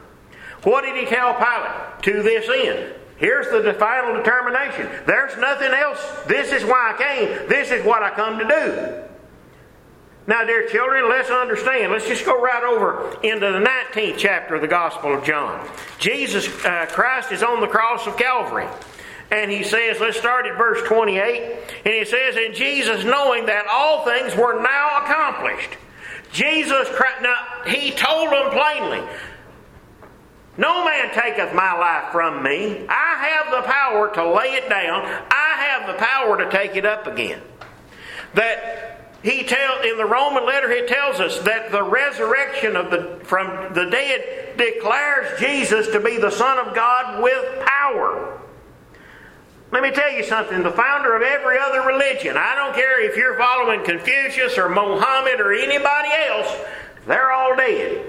What 0.65 0.85
did 0.85 0.97
he 0.97 1.07
tell 1.07 1.35
Pilate? 1.35 2.03
To 2.03 2.23
this 2.23 2.49
end. 2.51 2.95
Here's 3.19 3.49
the 3.49 3.75
final 3.75 4.15
determination. 4.15 4.89
There's 5.07 5.37
nothing 5.39 5.73
else. 5.73 6.01
This 6.27 6.53
is 6.53 6.65
why 6.65 6.95
I 6.95 7.03
came. 7.03 7.49
This 7.49 7.71
is 7.71 7.85
what 7.85 8.03
I 8.03 8.11
come 8.11 8.39
to 8.39 8.45
do. 8.45 9.08
Now, 10.29 10.45
dear 10.45 10.69
children, 10.69 11.09
let's 11.09 11.31
understand. 11.31 11.91
Let's 11.91 12.07
just 12.07 12.27
go 12.27 12.39
right 12.39 12.63
over 12.63 13.19
into 13.23 13.51
the 13.51 13.67
19th 13.67 14.19
chapter 14.19 14.57
of 14.57 14.61
the 14.61 14.69
Gospel 14.69 15.15
of 15.15 15.25
John. 15.25 15.67
Jesus 15.99 16.47
uh, 16.67 16.85
Christ 16.91 17.33
is 17.33 17.43
on 17.43 17.63
the 17.63 17.67
cross 17.67 18.07
of 18.07 18.19
Calvary. 18.19 18.69
And 19.31 19.51
he 19.51 19.65
says, 19.65 20.01
let's 20.01 20.19
start 20.19 20.45
at 20.45 20.59
verse 20.59 20.87
28. 20.87 21.61
And 21.87 21.95
he 21.95 22.05
says, 22.05 22.37
And 22.37 22.55
Jesus, 22.55 23.07
knowing 23.07 23.47
that 23.47 23.67
all 23.71 24.05
things 24.05 24.37
were 24.37 24.61
now 24.63 25.03
accomplished, 25.03 25.71
Jesus 26.31 26.87
Christ, 26.91 27.23
now, 27.23 27.63
he 27.67 27.93
told 27.93 28.31
them 28.31 28.51
plainly, 28.51 29.03
no 30.59 30.85
man 30.85 31.15
taketh 31.15 31.55
my 31.55 31.73
life 31.73 32.13
from 32.13 32.43
me. 32.43 32.85
I 32.87 33.29
have 33.31 33.51
the 33.51 33.67
power 33.67 34.13
to 34.13 34.31
lay 34.31 34.57
it 34.57 34.69
down. 34.69 35.07
I 35.31 35.69
have 35.71 35.87
the 35.87 35.95
power 35.95 36.37
to 36.37 36.51
take 36.51 36.77
it 36.77 36.85
up 36.85 37.07
again. 37.07 37.41
That 38.35 38.88
he 39.23 39.43
tell 39.43 39.83
in 39.83 39.97
the 39.97 40.05
Roman 40.05 40.47
letter 40.47 40.73
he 40.73 40.87
tells 40.87 41.19
us 41.21 41.39
that 41.41 41.73
the 41.73 41.83
resurrection 41.83 42.77
of 42.77 42.91
the 42.91 43.19
from 43.25 43.75
the 43.75 43.87
dead 43.91 44.57
declares 44.57 45.41
Jesus 45.41 45.89
to 45.89 46.01
be 46.01 46.19
the 46.19 46.31
Son 46.31 46.59
of 46.59 46.75
God 46.75 47.23
with 47.23 47.65
power. 47.67 48.41
Let 49.71 49.83
me 49.83 49.91
tell 49.91 50.11
you 50.11 50.25
something. 50.25 50.63
The 50.63 50.71
founder 50.71 51.15
of 51.15 51.23
every 51.23 51.59
other 51.59 51.83
religion, 51.83 52.37
I 52.39 52.55
don't 52.55 52.75
care 52.75 53.05
if 53.05 53.17
you're 53.17 53.37
following 53.37 53.85
Confucius 53.85 54.57
or 54.57 54.69
Mohammed 54.69 55.41
or 55.41 55.53
anybody 55.53 56.09
else, 56.29 56.57
they're 57.07 57.33
all 57.33 57.55
dead. 57.55 58.07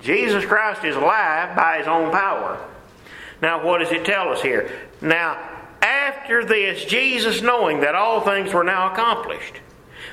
Jesus 0.00 0.44
Christ 0.44 0.84
is 0.84 0.96
alive 0.96 1.56
by 1.56 1.78
his 1.78 1.86
own 1.86 2.10
power. 2.10 2.58
Now, 3.42 3.64
what 3.64 3.78
does 3.78 3.90
it 3.90 4.04
tell 4.04 4.28
us 4.28 4.40
here? 4.40 4.70
Now, 5.00 5.38
after 5.82 6.44
this, 6.44 6.84
Jesus, 6.84 7.42
knowing 7.42 7.80
that 7.80 7.94
all 7.94 8.20
things 8.22 8.54
were 8.54 8.64
now 8.64 8.92
accomplished, 8.92 9.60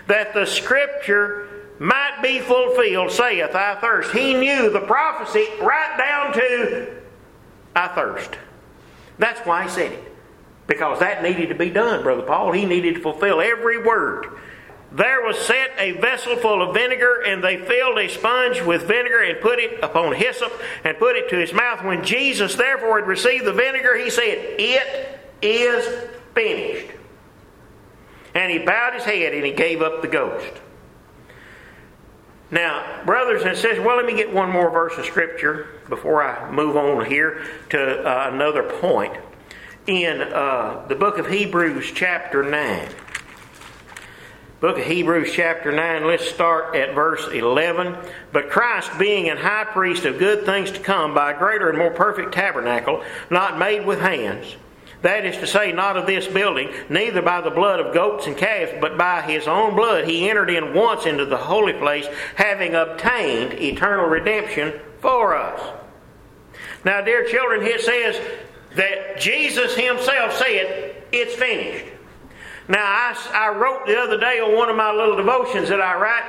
that 0.08 0.34
the 0.34 0.46
scripture 0.46 1.48
might 1.80 2.20
be 2.22 2.40
fulfilled, 2.40 3.12
saith, 3.12 3.56
I 3.56 3.76
thirst. 3.76 4.12
He 4.12 4.34
knew 4.34 4.70
the 4.70 4.82
prophecy 4.82 5.46
right 5.60 5.96
down 5.98 6.34
to, 6.34 7.02
I 7.76 7.88
thirst. 7.90 8.32
That's 9.18 9.40
why 9.42 9.64
he 9.64 9.70
said 9.70 9.92
it. 9.94 10.12
Because 10.68 11.00
that 11.00 11.24
needed 11.24 11.50
to 11.50 11.56
be 11.56 11.70
done, 11.70 12.04
Brother 12.04 12.22
Paul. 12.22 12.52
He 12.52 12.66
needed 12.66 12.96
to 12.96 13.02
fulfill 13.02 13.42
every 13.42 13.84
word. 13.84 14.28
There 14.92 15.22
was 15.26 15.38
set 15.40 15.72
a 15.78 15.94
vessel 15.94 16.36
full 16.36 16.62
of 16.62 16.74
vinegar, 16.76 17.24
and 17.26 17.44
they 17.44 17.58
filled 17.58 17.98
a 17.98 18.10
sponge 18.10 18.62
with 18.62 18.84
vinegar 18.84 19.22
and 19.22 19.40
put 19.42 19.58
it 19.58 19.82
upon 19.82 20.14
hyssop 20.14 20.52
and 20.84 20.98
put 20.98 21.16
it 21.16 21.30
to 21.30 21.38
his 21.38 21.54
mouth. 21.54 21.84
When 21.84 22.04
Jesus 22.04 22.56
therefore 22.56 23.00
had 23.00 23.08
received 23.08 23.46
the 23.46 23.54
vinegar, 23.54 23.98
he 23.98 24.10
said, 24.10 24.38
It 24.60 25.20
is 25.42 26.10
finished. 26.36 26.92
And 28.34 28.52
he 28.52 28.60
bowed 28.60 28.94
his 28.94 29.04
head 29.04 29.34
and 29.34 29.46
he 29.46 29.52
gave 29.52 29.82
up 29.82 30.02
the 30.02 30.08
ghost. 30.08 30.54
Now, 32.52 33.04
brothers 33.06 33.44
and 33.44 33.58
sisters, 33.58 33.80
well, 33.84 33.96
let 33.96 34.06
me 34.06 34.14
get 34.14 34.34
one 34.34 34.50
more 34.50 34.70
verse 34.70 34.98
of 34.98 35.06
Scripture 35.06 35.68
before 35.88 36.22
I 36.22 36.52
move 36.52 36.76
on 36.76 37.06
here 37.06 37.46
to 37.70 38.04
uh, 38.04 38.30
another 38.32 38.64
point. 38.64 39.16
In 39.88 40.22
uh, 40.22 40.86
the 40.88 40.96
book 40.96 41.18
of 41.18 41.28
Hebrews, 41.28 41.92
chapter 41.96 42.44
9. 42.44 42.90
Book 44.60 44.78
of 44.78 44.86
Hebrews, 44.86 45.32
chapter 45.34 45.72
9, 45.72 46.06
let's 46.06 46.30
start 46.30 46.76
at 46.76 46.94
verse 46.94 47.28
11. 47.34 47.98
But 48.32 48.52
Christ, 48.52 48.92
being 49.00 49.28
an 49.28 49.38
high 49.38 49.64
priest 49.64 50.06
of 50.06 50.20
good 50.20 50.46
things 50.46 50.70
to 50.72 50.80
come, 50.80 51.16
by 51.16 51.32
a 51.32 51.38
greater 51.38 51.70
and 51.70 51.78
more 51.80 51.90
perfect 51.90 52.34
tabernacle, 52.34 53.04
not 53.32 53.58
made 53.58 53.88
with 53.88 54.00
hands, 54.00 54.56
that 55.02 55.26
is 55.26 55.38
to 55.38 55.48
say, 55.48 55.72
not 55.72 55.98
of 55.98 56.06
this 56.06 56.28
building, 56.28 56.70
neither 56.90 57.22
by 57.22 57.42
the 57.42 57.50
blood 57.50 57.80
of 57.80 57.94
goats 57.94 58.28
and 58.28 58.38
calves, 58.38 58.72
but 58.80 58.98
by 58.98 59.22
his 59.22 59.48
own 59.48 59.76
blood, 59.76 60.08
he 60.08 60.30
entered 60.30 60.50
in 60.50 60.74
once 60.74 61.06
into 61.06 61.26
the 61.26 61.38
holy 61.38 61.74
place, 61.74 62.06
having 62.36 62.76
obtained 62.76 63.54
eternal 63.54 64.06
redemption 64.06 64.80
for 65.00 65.36
us. 65.36 65.60
Now, 66.86 67.02
dear 67.02 67.26
children, 67.28 67.64
it 67.64 67.82
says 67.82 68.20
that 68.76 69.20
Jesus 69.20 69.76
himself 69.76 70.34
said, 70.38 71.04
It's 71.12 71.36
finished. 71.36 71.86
Now, 72.68 72.84
I, 72.84 73.16
I 73.34 73.58
wrote 73.58 73.88
the 73.88 74.00
other 74.00 74.20
day 74.20 74.40
on 74.40 74.56
one 74.56 74.70
of 74.70 74.76
my 74.76 74.92
little 74.94 75.18
devotions 75.18 75.70
that 75.70 75.82
I 75.82 75.96
write, 75.96 76.24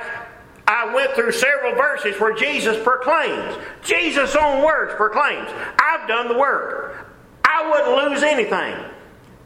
I 0.65 0.93
went 0.93 1.11
through 1.11 1.31
several 1.33 1.75
verses 1.75 2.19
where 2.19 2.33
Jesus 2.33 2.81
proclaims, 2.83 3.55
Jesus' 3.83 4.35
own 4.35 4.63
words 4.63 4.93
proclaims, 4.95 5.49
I've 5.77 6.07
done 6.07 6.27
the 6.27 6.37
work. 6.37 7.12
I 7.53 7.69
wouldn't 7.69 8.11
lose 8.11 8.23
anything. 8.23 8.75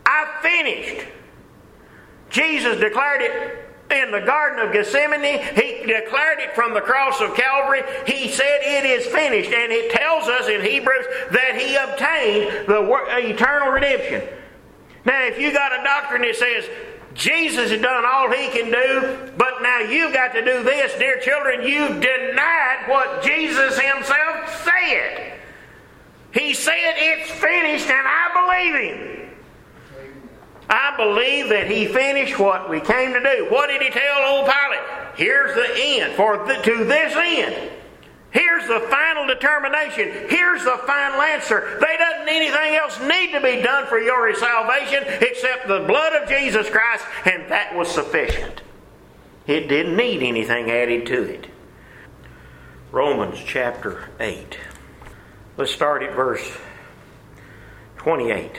I 0.05 0.39
finished. 0.41 1.05
Jesus 2.29 2.79
declared 2.79 3.21
it 3.21 3.67
in 3.91 4.11
the 4.11 4.21
Garden 4.21 4.65
of 4.65 4.73
Gethsemane. 4.73 5.39
He 5.55 5.85
declared 5.85 6.39
it 6.39 6.53
from 6.55 6.73
the 6.73 6.81
cross 6.81 7.19
of 7.21 7.35
Calvary. 7.35 7.83
He 8.05 8.29
said, 8.29 8.59
It 8.61 8.85
is 8.85 9.05
finished. 9.07 9.51
And 9.51 9.71
it 9.71 9.91
tells 9.91 10.27
us 10.27 10.47
in 10.47 10.61
Hebrews 10.61 11.05
that 11.31 11.57
He 11.57 11.75
obtained 11.75 12.67
the 12.67 13.29
eternal 13.29 13.69
redemption. 13.69 14.23
Now, 15.05 15.23
if 15.25 15.39
you 15.39 15.53
got 15.53 15.77
a 15.77 15.83
doctrine 15.83 16.21
that 16.23 16.35
says 16.35 16.69
Jesus 17.13 17.71
has 17.71 17.81
done 17.81 18.05
all 18.05 18.31
He 18.31 18.49
can 18.49 18.71
do, 18.71 19.31
but 19.37 19.61
now 19.61 19.79
you've 19.79 20.13
got 20.13 20.33
to 20.33 20.43
do 20.43 20.63
this, 20.63 20.97
dear 20.97 21.19
children, 21.19 21.67
you've 21.67 22.01
denied 22.01 22.85
what 22.87 23.23
Jesus 23.23 23.79
Himself 23.79 24.63
said. 24.63 25.36
He 26.33 26.53
said, 26.53 26.73
It's 26.75 27.31
finished, 27.31 27.89
and 27.89 28.07
I 28.07 28.31
believe 28.33 28.93
Him. 28.93 29.17
I 30.69 30.93
believe 30.97 31.49
that 31.49 31.71
he 31.71 31.87
finished 31.87 32.37
what 32.37 32.69
we 32.69 32.81
came 32.81 33.13
to 33.13 33.21
do. 33.21 33.47
What 33.49 33.67
did 33.67 33.81
he 33.81 33.89
tell 33.89 34.37
old 34.37 34.45
Pilate? 34.45 35.15
Here's 35.15 35.55
the 35.55 35.73
end. 35.77 36.13
For 36.15 36.45
the, 36.45 36.55
to 36.55 36.83
this 36.83 37.15
end. 37.15 37.71
Here's 38.31 38.67
the 38.67 38.85
final 38.89 39.25
determination. 39.25 40.27
Here's 40.29 40.63
the 40.65 40.77
final 40.85 41.21
answer. 41.21 41.79
They 41.79 41.97
doesn't 41.97 42.27
anything 42.27 42.75
else 42.75 42.99
need 42.99 43.31
to 43.31 43.41
be 43.41 43.61
done 43.61 43.87
for 43.87 43.99
your 43.99 44.35
salvation 44.35 45.03
except 45.21 45.67
the 45.67 45.85
blood 45.87 46.13
of 46.13 46.27
Jesus 46.27 46.69
Christ, 46.69 47.05
and 47.25 47.49
that 47.49 47.73
was 47.73 47.87
sufficient. 47.87 48.61
It 49.47 49.69
didn't 49.69 49.95
need 49.95 50.21
anything 50.21 50.69
added 50.69 51.05
to 51.05 51.23
it. 51.23 51.47
Romans 52.91 53.39
chapter 53.45 54.09
8. 54.19 54.57
Let's 55.57 55.71
start 55.71 56.03
at 56.03 56.13
verse 56.15 56.47
28. 57.97 58.51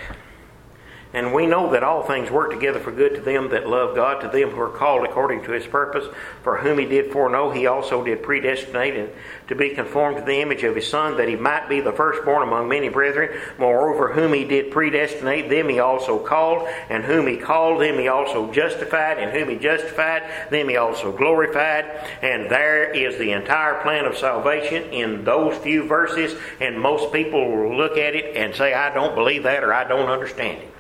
And 1.15 1.33
we 1.33 1.47
know 1.47 1.73
that 1.73 1.83
all 1.83 2.03
things 2.03 2.31
work 2.31 2.51
together 2.51 2.79
for 2.79 2.93
good 2.93 3.15
to 3.15 3.21
them 3.23 3.49
that 3.49 3.67
love 3.67 3.97
God, 3.97 4.21
to 4.21 4.29
them 4.29 4.51
who 4.51 4.61
are 4.61 4.69
called 4.69 5.07
according 5.07 5.43
to 5.45 5.53
his 5.53 5.67
purpose, 5.67 6.05
for 6.43 6.59
whom 6.59 6.79
he 6.79 6.85
did 6.85 7.11
foreknow, 7.11 7.51
he 7.51 7.67
also 7.67 8.05
did 8.05 8.23
predestinate 8.23 8.95
and 8.95 9.11
to 9.49 9.55
be 9.55 9.71
conformed 9.71 10.19
to 10.19 10.23
the 10.23 10.43
image 10.43 10.65
of 10.65 10.77
his 10.77 10.87
Son, 10.87 11.17
that 11.17 11.29
he 11.29 11.37
might 11.37 11.67
be 11.67 11.81
the 11.81 11.93
firstborn 11.93 12.43
among 12.43 12.69
many 12.69 12.91
brethren. 12.91 13.41
Moreover, 13.59 14.13
whom 14.13 14.35
he 14.35 14.45
did 14.45 14.71
predestinate, 14.71 15.49
them 15.49 15.71
he 15.71 15.79
also 15.79 16.19
called, 16.19 16.69
and 16.91 17.03
whom 17.05 17.27
he 17.27 17.39
called, 17.39 17.81
them 17.81 17.99
he 17.99 18.09
also 18.09 18.53
justified, 18.53 19.17
and 19.17 19.33
whom 19.33 19.49
he 19.49 19.57
justified, 19.57 20.25
them 20.51 20.69
he 20.69 20.77
also 20.77 21.11
glorified. 21.11 21.87
And 22.21 22.51
there 22.51 22.91
is 22.91 23.19
the 23.19 23.33
entire 23.33 23.81
plan 23.81 24.05
of 24.05 24.19
salvation 24.19 24.83
in 24.91 25.25
those 25.25 25.57
few 25.57 25.85
verses, 25.85 26.39
and 26.61 26.79
most 26.79 27.15
people 27.15 27.51
will 27.51 27.79
look 27.79 27.97
at 27.97 28.15
it 28.15 28.37
and 28.37 28.55
say, 28.55 28.75
I 28.75 28.93
don't 28.93 29.15
believe 29.15 29.45
that 29.45 29.65
or 29.65 29.73
I 29.73 29.89
don't 29.89 30.11
understand 30.11 30.63
it. 30.63 30.75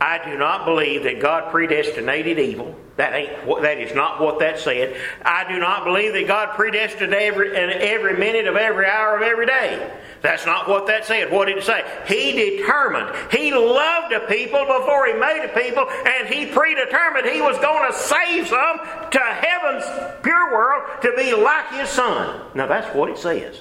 I 0.00 0.24
do 0.24 0.38
not 0.38 0.64
believe 0.64 1.02
that 1.02 1.20
God 1.20 1.50
predestinated 1.50 2.38
evil. 2.38 2.74
That 2.96 3.12
ain't 3.14 3.62
that 3.62 3.78
is 3.78 3.94
not 3.94 4.20
what 4.20 4.38
that 4.38 4.58
said. 4.58 4.96
I 5.22 5.50
do 5.50 5.58
not 5.58 5.84
believe 5.84 6.14
that 6.14 6.26
God 6.26 6.54
predestined 6.54 7.12
every 7.12 7.54
every 7.54 8.16
minute 8.16 8.46
of 8.46 8.56
every 8.56 8.86
hour 8.86 9.16
of 9.16 9.22
every 9.22 9.46
day. 9.46 9.90
That's 10.22 10.44
not 10.46 10.68
what 10.68 10.86
that 10.86 11.06
said. 11.06 11.30
What 11.30 11.46
did 11.46 11.58
it 11.58 11.64
say? 11.64 11.82
He 12.06 12.32
determined. 12.32 13.14
He 13.30 13.52
loved 13.52 14.12
a 14.12 14.20
people 14.20 14.64
before 14.66 15.06
he 15.06 15.14
made 15.14 15.44
a 15.44 15.48
people, 15.48 15.88
and 15.88 16.28
he 16.28 16.46
predetermined 16.46 17.26
he 17.26 17.40
was 17.40 17.58
going 17.58 17.90
to 17.90 17.96
save 17.96 18.48
some 18.48 18.78
to 19.10 19.18
heaven's 19.18 19.84
pure 20.22 20.52
world 20.52 21.02
to 21.02 21.12
be 21.16 21.34
like 21.34 21.70
his 21.72 21.88
son. 21.88 22.40
Now 22.54 22.66
that's 22.66 22.94
what 22.94 23.10
it 23.10 23.18
says. 23.18 23.60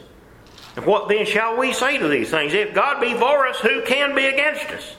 And 0.76 0.86
what 0.86 1.10
then 1.10 1.26
shall 1.26 1.58
we 1.58 1.74
say 1.74 1.98
to 1.98 2.08
these 2.08 2.30
things? 2.30 2.54
If 2.54 2.74
God 2.74 3.02
be 3.02 3.14
for 3.14 3.48
us, 3.48 3.60
who 3.60 3.82
can 3.84 4.16
be 4.16 4.26
against 4.26 4.70
us? 4.72 4.96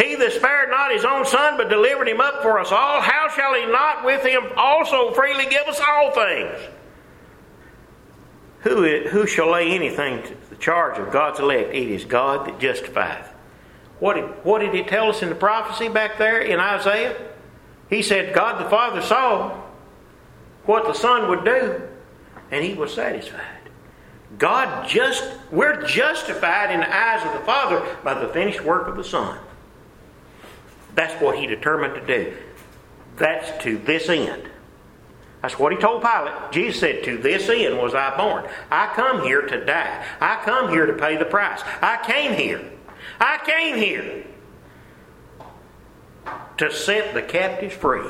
He 0.00 0.14
that 0.14 0.32
spared 0.32 0.70
not 0.70 0.92
his 0.92 1.04
own 1.04 1.26
son, 1.26 1.58
but 1.58 1.68
delivered 1.68 2.08
him 2.08 2.20
up 2.20 2.42
for 2.42 2.58
us 2.58 2.72
all, 2.72 3.02
how 3.02 3.28
shall 3.28 3.54
he 3.54 3.66
not 3.66 4.04
with 4.04 4.24
him 4.24 4.42
also 4.56 5.12
freely 5.12 5.44
give 5.46 5.66
us 5.66 5.80
all 5.86 6.10
things? 6.12 6.58
Who, 8.60 9.08
who 9.08 9.26
shall 9.26 9.50
lay 9.50 9.70
anything 9.72 10.22
to 10.22 10.36
the 10.48 10.56
charge 10.56 10.98
of 10.98 11.12
God's 11.12 11.40
elect? 11.40 11.74
It 11.74 11.88
is 11.88 12.04
God 12.04 12.46
that 12.46 12.58
justifieth. 12.58 13.26
What 13.98 14.14
did, 14.14 14.24
what 14.42 14.60
did 14.60 14.72
he 14.72 14.82
tell 14.84 15.10
us 15.10 15.22
in 15.22 15.28
the 15.28 15.34
prophecy 15.34 15.88
back 15.88 16.16
there 16.16 16.40
in 16.40 16.60
Isaiah? 16.60 17.16
He 17.90 18.02
said, 18.02 18.34
God 18.34 18.64
the 18.64 18.70
Father 18.70 19.02
saw 19.02 19.60
what 20.64 20.84
the 20.84 20.94
Son 20.94 21.28
would 21.28 21.44
do, 21.44 21.82
and 22.50 22.64
he 22.64 22.72
was 22.72 22.94
satisfied. 22.94 23.68
God 24.38 24.88
just, 24.88 25.24
we're 25.50 25.84
justified 25.84 26.70
in 26.70 26.80
the 26.80 26.96
eyes 26.96 27.26
of 27.26 27.32
the 27.32 27.44
Father 27.44 27.96
by 28.02 28.14
the 28.14 28.28
finished 28.28 28.62
work 28.62 28.88
of 28.88 28.96
the 28.96 29.04
Son. 29.04 29.38
That's 30.94 31.20
what 31.22 31.38
he 31.38 31.46
determined 31.46 31.94
to 31.94 32.06
do. 32.06 32.36
That's 33.16 33.62
to 33.64 33.78
this 33.78 34.08
end. 34.08 34.48
That's 35.42 35.58
what 35.58 35.72
he 35.72 35.78
told 35.78 36.02
Pilate. 36.02 36.52
Jesus 36.52 36.80
said, 36.80 37.04
To 37.04 37.16
this 37.16 37.48
end 37.48 37.78
was 37.78 37.94
I 37.94 38.16
born. 38.16 38.46
I 38.70 38.92
come 38.94 39.22
here 39.22 39.42
to 39.42 39.64
die. 39.64 40.04
I 40.20 40.36
come 40.44 40.70
here 40.70 40.86
to 40.86 40.92
pay 40.92 41.16
the 41.16 41.24
price. 41.24 41.60
I 41.80 41.98
came 42.04 42.34
here. 42.34 42.62
I 43.18 43.38
came 43.44 43.76
here 43.76 44.24
to 46.58 46.70
set 46.70 47.14
the 47.14 47.22
captives 47.22 47.74
free. 47.74 48.06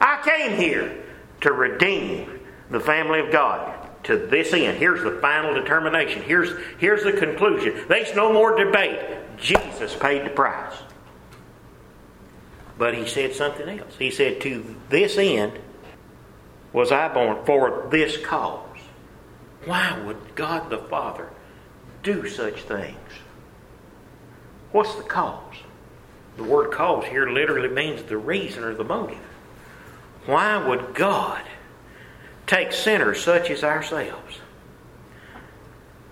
I 0.00 0.22
came 0.24 0.56
here 0.56 1.04
to 1.40 1.52
redeem 1.52 2.40
the 2.70 2.80
family 2.80 3.20
of 3.20 3.32
God 3.32 3.74
to 4.04 4.16
this 4.16 4.52
end. 4.52 4.78
Here's 4.78 5.02
the 5.02 5.20
final 5.20 5.54
determination. 5.54 6.22
Here's, 6.22 6.52
here's 6.78 7.02
the 7.02 7.12
conclusion. 7.12 7.84
There's 7.88 8.14
no 8.14 8.32
more 8.32 8.56
debate. 8.56 9.00
Jesus 9.36 9.96
paid 9.96 10.24
the 10.24 10.30
price. 10.30 10.74
But 12.78 12.94
he 12.94 13.06
said 13.06 13.34
something 13.34 13.68
else. 13.68 13.96
He 13.98 14.10
said, 14.10 14.40
To 14.42 14.76
this 14.88 15.18
end 15.18 15.58
was 16.72 16.92
I 16.92 17.12
born 17.12 17.44
for 17.44 17.88
this 17.90 18.16
cause. 18.16 18.78
Why 19.64 20.00
would 20.06 20.36
God 20.36 20.70
the 20.70 20.78
Father 20.78 21.28
do 22.04 22.28
such 22.28 22.62
things? 22.62 22.96
What's 24.70 24.94
the 24.94 25.02
cause? 25.02 25.56
The 26.36 26.44
word 26.44 26.70
cause 26.70 27.04
here 27.06 27.28
literally 27.28 27.68
means 27.68 28.04
the 28.04 28.16
reason 28.16 28.62
or 28.62 28.74
the 28.74 28.84
motive. 28.84 29.18
Why 30.26 30.56
would 30.56 30.94
God 30.94 31.42
take 32.46 32.72
sinners 32.72 33.22
such 33.22 33.50
as 33.50 33.64
ourselves 33.64 34.38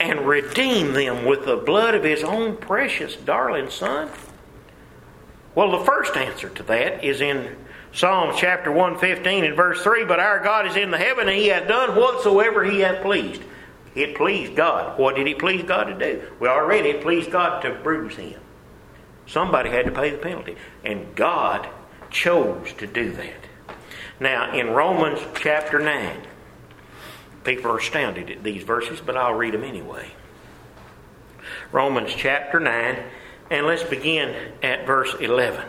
and 0.01 0.27
redeem 0.27 0.95
them 0.95 1.25
with 1.25 1.45
the 1.45 1.57
blood 1.57 1.95
of 1.95 2.03
His 2.03 2.25
own 2.25 2.57
precious 2.57 3.15
darling 3.15 3.71
Son? 3.71 4.11
Well, 5.57 5.71
the 5.71 5.85
first 5.87 6.17
answer 6.19 6.51
to 6.51 6.63
that 6.65 7.03
is 7.03 7.23
in 7.23 7.57
Psalm 7.91 8.35
chapter 8.37 8.71
115 8.71 9.43
and 9.43 9.57
verse 9.57 9.83
3 9.83 10.05
But 10.05 10.21
our 10.21 10.39
God 10.39 10.67
is 10.67 10.77
in 10.77 10.91
the 10.91 10.99
heaven, 10.99 11.29
and 11.29 11.37
he 11.37 11.49
hath 11.49 11.67
done 11.67 11.97
whatsoever 11.97 12.63
he 12.63 12.81
hath 12.81 13.03
pleased. 13.03 13.43
It 13.95 14.15
pleased 14.15 14.55
God. 14.55 14.99
What 14.99 15.17
did 15.17 15.27
it 15.27 15.39
please 15.39 15.65
God 15.65 15.85
to 15.85 15.99
do? 15.99 16.23
Well, 16.39 16.53
already 16.55 16.91
it 16.91 17.01
pleased 17.01 17.33
God 17.33 17.63
to 17.63 17.71
bruise 17.71 18.17
him. 18.17 18.39
Somebody 19.27 19.71
had 19.71 19.87
to 19.87 19.93
pay 19.93 20.11
the 20.11 20.19
penalty. 20.19 20.57
And 20.85 21.17
God 21.17 21.67
chose 22.11 22.75
to 22.75 22.87
do 22.87 23.13
that. 23.13 23.49
Now, 24.21 24.55
in 24.55 24.69
Romans 24.69 25.21
chapter 25.37 25.79
9, 25.79 26.21
people 27.45 27.71
are 27.71 27.79
astounded 27.79 28.31
at 28.31 28.43
these 28.43 28.63
verses, 28.63 29.01
but 29.01 29.17
I'll 29.17 29.33
read 29.33 29.55
them 29.55 29.65
anyway. 29.65 30.11
Romans 31.73 32.13
chapter 32.15 32.61
9 32.61 33.03
and 33.51 33.67
let's 33.67 33.83
begin 33.83 34.53
at 34.63 34.87
verse 34.87 35.15
11. 35.21 35.65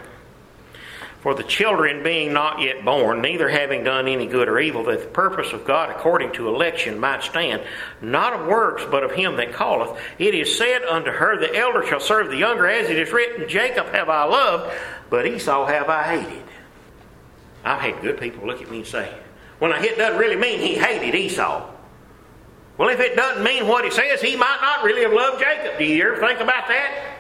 For 1.21 1.33
the 1.33 1.43
children 1.43 2.03
being 2.03 2.31
not 2.31 2.61
yet 2.61 2.85
born, 2.85 3.21
neither 3.21 3.49
having 3.49 3.83
done 3.83 4.07
any 4.07 4.27
good 4.27 4.47
or 4.47 4.59
evil, 4.59 4.83
that 4.85 5.01
the 5.01 5.07
purpose 5.07 5.51
of 5.51 5.65
God 5.65 5.89
according 5.89 6.31
to 6.33 6.47
election 6.47 6.99
might 6.99 7.23
stand, 7.23 7.63
not 8.01 8.33
of 8.33 8.47
works, 8.47 8.83
but 8.89 9.03
of 9.03 9.11
him 9.11 9.35
that 9.37 9.53
calleth, 9.53 9.99
it 10.19 10.35
is 10.35 10.57
said 10.57 10.83
unto 10.83 11.11
her, 11.11 11.37
The 11.37 11.55
elder 11.55 11.85
shall 11.85 11.99
serve 11.99 12.29
the 12.29 12.37
younger, 12.37 12.67
as 12.67 12.89
it 12.89 12.97
is 12.97 13.11
written, 13.11 13.49
Jacob 13.49 13.87
have 13.87 14.09
I 14.09 14.25
loved, 14.25 14.73
but 15.09 15.25
Esau 15.25 15.65
have 15.65 15.89
I 15.89 16.03
hated. 16.03 16.43
I've 17.65 17.81
had 17.81 18.01
good 18.01 18.19
people 18.19 18.47
look 18.47 18.61
at 18.61 18.69
me 18.69 18.77
and 18.77 18.87
say, 18.87 19.13
well, 19.59 19.71
now 19.71 19.81
it 19.81 19.97
doesn't 19.97 20.19
really 20.19 20.35
mean 20.35 20.59
he 20.59 20.75
hated 20.75 21.15
Esau. 21.15 21.67
Well, 22.77 22.89
if 22.89 22.99
it 22.99 23.15
doesn't 23.15 23.43
mean 23.43 23.67
what 23.67 23.85
it 23.85 23.93
says, 23.93 24.21
he 24.21 24.35
might 24.35 24.59
not 24.61 24.83
really 24.83 25.01
have 25.01 25.13
loved 25.13 25.41
Jacob. 25.41 25.79
Do 25.79 25.83
you 25.83 26.13
ever 26.13 26.25
think 26.25 26.39
about 26.39 26.67
that? 26.67 27.16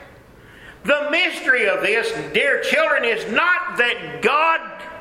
The 0.83 1.09
mystery 1.11 1.67
of 1.67 1.81
this, 1.81 2.11
dear 2.33 2.61
children, 2.61 3.03
is 3.03 3.29
not 3.31 3.77
that 3.77 4.21
God 4.21 4.59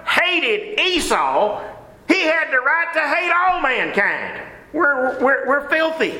hated 0.08 0.80
Esau. 0.80 1.62
He 2.08 2.22
had 2.22 2.50
the 2.50 2.58
right 2.58 2.92
to 2.94 3.00
hate 3.00 3.32
all 3.32 3.60
mankind. 3.60 4.42
We're, 4.72 5.20
we're, 5.22 5.46
we're 5.46 5.68
filthy. 5.68 6.14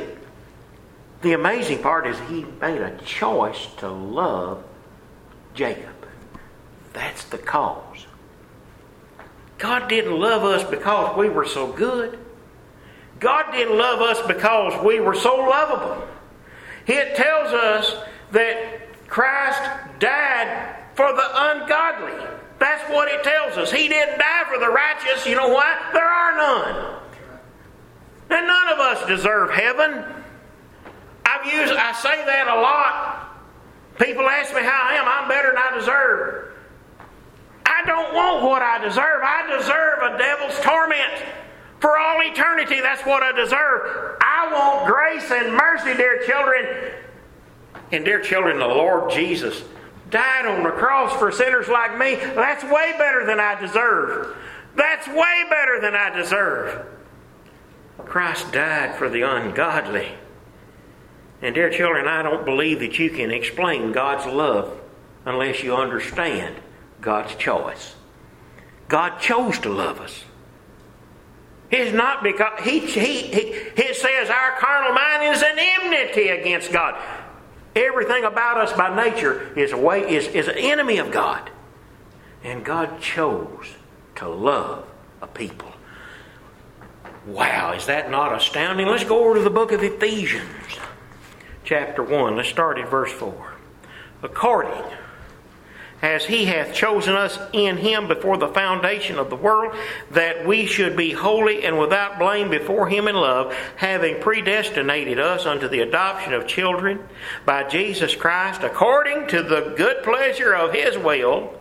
The 1.22 1.32
amazing 1.32 1.82
part 1.82 2.06
is 2.06 2.18
he 2.28 2.44
made 2.60 2.80
a 2.80 2.96
choice 2.98 3.66
to 3.78 3.88
love 3.88 4.62
Jacob. 5.54 6.06
That's 6.92 7.24
the 7.24 7.38
cause. 7.38 8.06
God 9.58 9.88
didn't 9.88 10.18
love 10.18 10.44
us 10.44 10.68
because 10.68 11.16
we 11.16 11.28
were 11.28 11.46
so 11.46 11.72
good. 11.72 12.18
God 13.18 13.52
didn't 13.52 13.78
love 13.78 14.00
us 14.00 14.24
because 14.26 14.84
we 14.84 15.00
were 15.00 15.14
so 15.14 15.36
lovable. 15.36 16.06
It 16.86 17.16
tells 17.16 17.52
us 17.52 17.96
that 18.32 18.85
Christ 19.08 19.60
died 19.98 20.76
for 20.94 21.12
the 21.12 21.28
ungodly. 21.34 22.26
That's 22.58 22.90
what 22.90 23.08
it 23.08 23.22
tells 23.22 23.58
us. 23.58 23.70
He 23.70 23.88
didn't 23.88 24.18
die 24.18 24.44
for 24.52 24.58
the 24.58 24.68
righteous. 24.68 25.26
You 25.26 25.36
know 25.36 25.48
why? 25.48 25.90
There 25.92 26.04
are 26.04 26.36
none. 26.36 27.00
And 28.30 28.46
none 28.46 28.68
of 28.72 28.80
us 28.80 29.06
deserve 29.06 29.50
heaven. 29.50 30.04
I've 31.24 31.46
used 31.46 31.72
I 31.72 31.92
say 31.92 32.24
that 32.24 32.48
a 32.48 32.60
lot. 32.60 33.28
People 33.98 34.28
ask 34.28 34.54
me 34.54 34.62
how 34.62 34.88
I 34.90 34.94
am. 34.94 35.06
I'm 35.06 35.28
better 35.28 35.48
than 35.48 35.58
I 35.58 35.78
deserve. 35.78 36.52
I 37.64 37.82
don't 37.86 38.14
want 38.14 38.42
what 38.42 38.62
I 38.62 38.78
deserve. 38.78 39.20
I 39.22 39.56
deserve 39.56 40.14
a 40.14 40.18
devil's 40.18 40.58
torment. 40.60 41.24
For 41.80 41.98
all 41.98 42.20
eternity, 42.22 42.80
that's 42.80 43.04
what 43.04 43.22
I 43.22 43.32
deserve. 43.32 44.16
I 44.20 44.50
want 44.52 44.86
grace 44.86 45.30
and 45.30 45.52
mercy, 45.52 45.94
dear 45.94 46.22
children. 46.24 46.92
And, 47.92 48.04
dear 48.04 48.20
children, 48.20 48.58
the 48.58 48.66
Lord 48.66 49.10
Jesus 49.10 49.62
died 50.10 50.46
on 50.46 50.62
the 50.62 50.70
cross 50.70 51.16
for 51.18 51.30
sinners 51.30 51.68
like 51.68 51.98
me. 51.98 52.16
That's 52.16 52.64
way 52.64 52.94
better 52.98 53.24
than 53.26 53.40
I 53.40 53.60
deserve. 53.60 54.36
That's 54.74 55.06
way 55.08 55.44
better 55.48 55.80
than 55.80 55.94
I 55.94 56.10
deserve. 56.10 56.86
Christ 57.98 58.52
died 58.52 58.96
for 58.96 59.08
the 59.08 59.22
ungodly. 59.22 60.12
And, 61.42 61.54
dear 61.54 61.70
children, 61.70 62.08
I 62.08 62.22
don't 62.22 62.44
believe 62.44 62.80
that 62.80 62.98
you 62.98 63.10
can 63.10 63.30
explain 63.30 63.92
God's 63.92 64.26
love 64.26 64.80
unless 65.24 65.62
you 65.62 65.76
understand 65.76 66.56
God's 67.00 67.34
choice. 67.36 67.94
God 68.88 69.18
chose 69.18 69.58
to 69.60 69.68
love 69.68 70.00
us. 70.00 70.24
It's 71.70 71.92
not 71.92 72.22
because 72.22 72.60
he, 72.60 72.80
he, 72.80 73.22
he, 73.22 73.40
it 73.40 73.96
says 73.96 74.30
our 74.30 74.56
carnal 74.58 74.92
mind 74.92 75.34
is 75.34 75.42
an 75.42 75.58
enmity 75.58 76.28
against 76.28 76.72
God. 76.72 76.94
Everything 77.76 78.24
about 78.24 78.56
us 78.56 78.72
by 78.72 78.94
nature 78.96 79.52
is 79.54 79.72
a 79.72 79.76
way 79.76 80.00
is, 80.00 80.26
is 80.28 80.48
an 80.48 80.56
enemy 80.56 80.96
of 80.96 81.10
God. 81.10 81.50
And 82.42 82.64
God 82.64 83.00
chose 83.00 83.66
to 84.16 84.28
love 84.28 84.86
a 85.20 85.26
people. 85.26 85.72
Wow, 87.26 87.74
is 87.74 87.86
that 87.86 88.10
not 88.10 88.34
astounding? 88.34 88.86
Let's 88.86 89.04
go 89.04 89.24
over 89.24 89.34
to 89.34 89.42
the 89.42 89.50
book 89.50 89.72
of 89.72 89.82
Ephesians, 89.82 90.78
chapter 91.64 92.02
1. 92.02 92.36
Let's 92.36 92.48
start 92.48 92.78
at 92.78 92.88
verse 92.88 93.12
4. 93.12 93.54
According 94.22 94.82
as 96.02 96.26
he 96.26 96.44
hath 96.44 96.74
chosen 96.74 97.14
us 97.14 97.38
in 97.52 97.78
him 97.78 98.06
before 98.06 98.36
the 98.36 98.48
foundation 98.48 99.18
of 99.18 99.30
the 99.30 99.36
world, 99.36 99.74
that 100.10 100.46
we 100.46 100.66
should 100.66 100.96
be 100.96 101.12
holy 101.12 101.64
and 101.64 101.78
without 101.78 102.18
blame 102.18 102.50
before 102.50 102.88
him 102.88 103.08
in 103.08 103.14
love, 103.14 103.54
having 103.76 104.20
predestinated 104.20 105.18
us 105.18 105.46
unto 105.46 105.68
the 105.68 105.80
adoption 105.80 106.34
of 106.34 106.46
children 106.46 107.02
by 107.46 107.64
Jesus 107.64 108.14
Christ, 108.14 108.62
according 108.62 109.26
to 109.28 109.42
the 109.42 109.74
good 109.76 110.02
pleasure 110.02 110.54
of 110.54 110.74
his 110.74 110.98
will, 110.98 111.58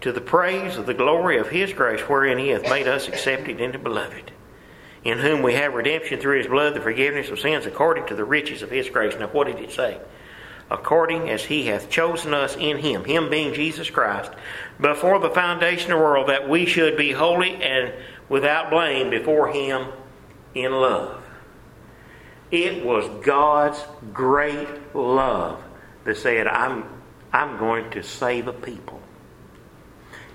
to 0.00 0.12
the 0.12 0.20
praise 0.20 0.76
of 0.76 0.86
the 0.86 0.94
glory 0.94 1.38
of 1.38 1.48
his 1.48 1.72
grace, 1.72 2.00
wherein 2.02 2.38
he 2.38 2.48
hath 2.48 2.62
made 2.64 2.86
us 2.86 3.08
accepted 3.08 3.60
in 3.60 3.72
the 3.72 3.78
beloved. 3.78 4.30
In 5.02 5.18
whom 5.18 5.42
we 5.42 5.54
have 5.54 5.74
redemption 5.74 6.20
through 6.20 6.38
his 6.38 6.46
blood, 6.46 6.74
the 6.74 6.80
forgiveness 6.80 7.30
of 7.30 7.40
sins, 7.40 7.66
according 7.66 8.06
to 8.06 8.14
the 8.14 8.24
riches 8.24 8.62
of 8.62 8.70
his 8.70 8.88
grace. 8.88 9.14
Now, 9.18 9.28
what 9.28 9.48
did 9.48 9.58
it 9.58 9.72
say? 9.72 10.00
According 10.70 11.28
as 11.28 11.44
he 11.44 11.66
hath 11.66 11.90
chosen 11.90 12.32
us 12.34 12.56
in 12.56 12.78
him, 12.78 13.04
him 13.04 13.30
being 13.30 13.54
Jesus 13.54 13.90
Christ, 13.90 14.32
before 14.80 15.18
the 15.18 15.30
foundation 15.30 15.92
of 15.92 15.98
the 15.98 16.04
world, 16.04 16.28
that 16.28 16.48
we 16.48 16.66
should 16.66 16.96
be 16.96 17.12
holy 17.12 17.54
and 17.62 17.92
without 18.28 18.70
blame 18.70 19.10
before 19.10 19.52
him 19.52 19.88
in 20.54 20.72
love. 20.72 21.22
It 22.50 22.84
was 22.84 23.08
God's 23.24 23.82
great 24.12 24.94
love 24.94 25.62
that 26.04 26.16
said, 26.16 26.46
I'm, 26.46 26.84
I'm 27.32 27.58
going 27.58 27.90
to 27.90 28.02
save 28.02 28.48
a 28.48 28.52
people. 28.52 29.00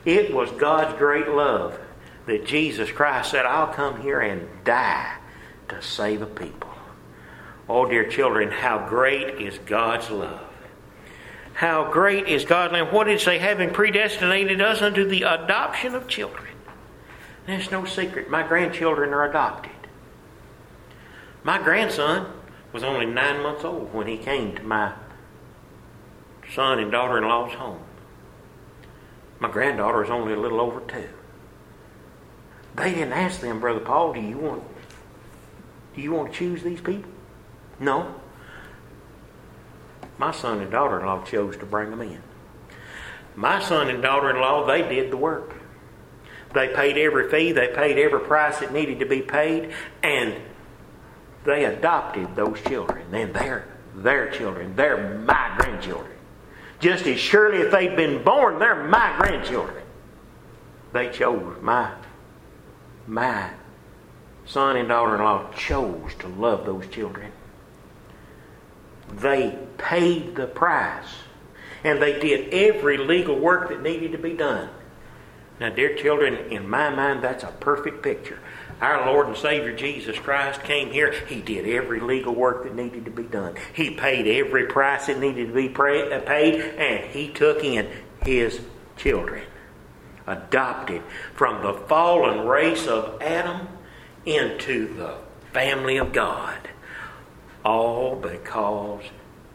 It 0.06 0.34
was 0.34 0.52
God's 0.52 0.98
great 0.98 1.28
love 1.28 1.80
that 2.26 2.46
Jesus 2.46 2.92
Christ 2.92 3.32
said, 3.32 3.46
I'll 3.46 3.74
come 3.74 4.02
here 4.02 4.20
and 4.20 4.48
die 4.64 5.16
to 5.70 5.82
save 5.82 6.22
a 6.22 6.26
people. 6.26 6.69
Oh, 7.70 7.86
dear 7.86 8.10
children, 8.10 8.50
how 8.50 8.88
great 8.90 9.40
is 9.40 9.60
God's 9.60 10.10
love. 10.10 10.42
How 11.54 11.92
great 11.92 12.28
is 12.28 12.44
God's 12.44 12.74
love. 12.74 12.92
What 12.92 13.04
did 13.04 13.22
say? 13.22 13.38
Having 13.38 13.72
predestinated 13.72 14.60
us 14.60 14.82
unto 14.82 15.08
the 15.08 15.22
adoption 15.22 15.94
of 15.94 16.08
children. 16.08 16.48
That's 17.46 17.70
no 17.70 17.86
secret. 17.86 18.30
My 18.30 18.42
grandchildren 18.42 19.14
are 19.14 19.30
adopted. 19.30 19.72
My 21.44 21.62
grandson 21.62 22.32
was 22.74 22.84
only 22.84 23.06
nine 23.06 23.44
months 23.44 23.64
old 23.64 23.94
when 23.94 24.08
he 24.08 24.18
came 24.18 24.56
to 24.56 24.64
my 24.64 24.94
son 26.54 26.80
and 26.80 26.92
daughter 26.92 27.20
in 27.20 27.26
law's 27.26 27.54
home. 27.54 27.82
My 29.40 29.50
granddaughter 29.50 30.04
is 30.04 30.10
only 30.10 30.34
a 30.34 30.40
little 30.40 30.60
over 30.60 30.80
two. 30.82 31.08
They 32.76 32.94
didn't 32.94 33.14
ask 33.14 33.42
them, 33.42 33.60
Brother 33.60 33.80
Paul, 33.80 34.14
do 34.14 34.22
you 34.22 34.38
want 34.38 34.64
do 35.96 36.02
you 36.02 36.12
want 36.12 36.32
to 36.32 36.38
choose 36.38 36.64
these 36.64 36.82
people? 36.82 37.12
No. 37.80 38.16
My 40.18 40.32
son 40.32 40.60
and 40.60 40.72
daughter 40.72 41.00
in 41.00 41.06
law 41.06 41.24
chose 41.24 41.56
to 41.58 41.66
bring 41.66 41.92
them 41.92 42.02
in. 42.02 42.22
My 43.36 43.62
son 43.62 43.90
and 43.90 44.02
daughter 44.02 44.30
in 44.30 44.42
law, 44.42 44.66
they 44.66 44.82
did 44.82 45.12
the 45.12 45.18
work. 45.18 45.56
They 46.54 46.68
paid 46.70 46.98
every 46.98 47.30
fee, 47.30 47.52
they 47.52 47.68
paid 47.68 47.98
every 47.98 48.20
price 48.22 48.60
that 48.60 48.74
needed 48.74 49.00
to 49.00 49.06
be 49.06 49.22
paid, 49.22 49.72
and 50.02 50.36
they 51.46 51.66
adopted 51.66 52.36
those 52.36 52.60
children. 52.62 53.14
And 53.14 53.34
they're 53.34 53.68
their 53.96 54.30
children. 54.32 54.76
They're 54.76 55.20
my 55.20 55.54
grandchildren. 55.58 56.18
Just 56.80 57.06
as 57.08 57.20
surely 57.20 57.60
if 57.60 57.72
they'd 57.72 57.96
been 57.96 58.24
born, 58.24 58.60
they're 58.60 58.84
my 58.84 59.16
grandchildren. 59.18 59.84
They 60.94 61.10
chose 61.10 61.58
my 61.62 61.94
my 63.06 63.52
son 64.46 64.76
and 64.76 64.88
daughter 64.88 65.16
in 65.16 65.22
law 65.22 65.52
chose 65.54 66.14
to 66.20 66.28
love 66.28 66.66
those 66.66 66.88
children. 66.88 67.32
They 69.14 69.58
paid 69.78 70.36
the 70.36 70.48
price. 70.48 71.08
And 71.84 72.02
they 72.02 72.20
did 72.20 72.54
every 72.54 72.98
legal 72.98 73.40
work 73.40 73.70
that 73.70 73.82
needed 73.82 74.12
to 74.12 74.18
be 74.18 74.34
done. 74.34 74.70
Now, 75.60 75.70
dear 75.70 75.96
children, 75.96 76.52
in 76.52 76.70
my 76.70 76.90
mind, 76.90 77.22
that's 77.22 77.44
a 77.44 77.54
perfect 77.60 78.02
picture. 78.02 78.40
Our 78.82 79.12
Lord 79.12 79.28
and 79.28 79.36
Savior 79.36 79.76
Jesus 79.76 80.18
Christ 80.18 80.64
came 80.64 80.92
here. 80.92 81.12
He 81.28 81.42
did 81.42 81.68
every 81.68 82.00
legal 82.00 82.34
work 82.34 82.64
that 82.64 82.76
needed 82.76 83.04
to 83.06 83.12
be 83.12 83.24
done. 83.24 83.56
He 83.74 83.92
paid 83.92 84.26
every 84.26 84.68
price 84.68 85.08
that 85.08 85.20
needed 85.20 85.48
to 85.48 85.54
be 85.54 85.68
uh, 85.68 86.20
paid, 86.22 86.62
and 86.62 87.12
He 87.12 87.28
took 87.28 87.64
in 87.64 87.90
His 88.24 88.62
children, 88.96 89.44
adopted 90.26 91.02
from 91.36 91.62
the 91.62 91.74
fallen 91.74 92.48
race 92.48 92.88
of 92.88 93.22
Adam 93.22 93.68
into 94.26 94.94
the 94.94 95.18
family 95.52 95.98
of 95.98 96.14
God. 96.14 96.70
All 97.70 98.16
because 98.16 99.04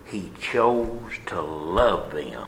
he 0.04 0.30
chose 0.40 1.14
to 1.26 1.42
love 1.42 2.12
them. 2.12 2.46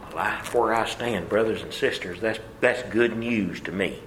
Well, 0.00 0.10
that's 0.12 0.52
where 0.52 0.74
I 0.74 0.86
stand, 0.86 1.28
brothers 1.28 1.62
and 1.62 1.72
sisters. 1.72 2.18
That's, 2.20 2.40
that's 2.60 2.82
good 2.90 3.16
news 3.16 3.60
to 3.60 3.70
me. 3.70 4.00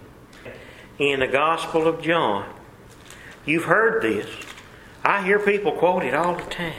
In 0.99 1.21
the 1.21 1.27
Gospel 1.27 1.87
of 1.87 2.01
John, 2.01 2.53
you've 3.45 3.63
heard 3.63 4.03
this. 4.03 4.29
I 5.01 5.23
hear 5.23 5.39
people 5.39 5.71
quote 5.71 6.03
it 6.03 6.13
all 6.13 6.35
the 6.35 6.43
time. 6.43 6.73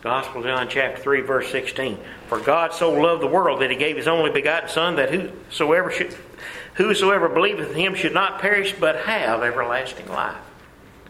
Gospel 0.00 0.42
of 0.42 0.46
John 0.46 0.68
chapter 0.68 1.02
3 1.02 1.22
verse 1.22 1.50
16. 1.50 1.98
For 2.28 2.38
God 2.38 2.72
so 2.74 2.92
loved 2.92 3.22
the 3.22 3.26
world 3.26 3.60
that 3.60 3.72
he 3.72 3.76
gave 3.76 3.96
his 3.96 4.06
only 4.06 4.30
begotten 4.30 4.68
son 4.68 4.94
that 4.94 5.10
whosoever 5.10 5.90
should 5.90 6.16
whosoever 6.74 7.28
believeth 7.28 7.70
in 7.70 7.76
him 7.76 7.94
should 7.96 8.14
not 8.14 8.40
perish 8.40 8.72
but 8.78 8.94
have 8.98 9.42
everlasting 9.42 10.06
life. 10.06 10.36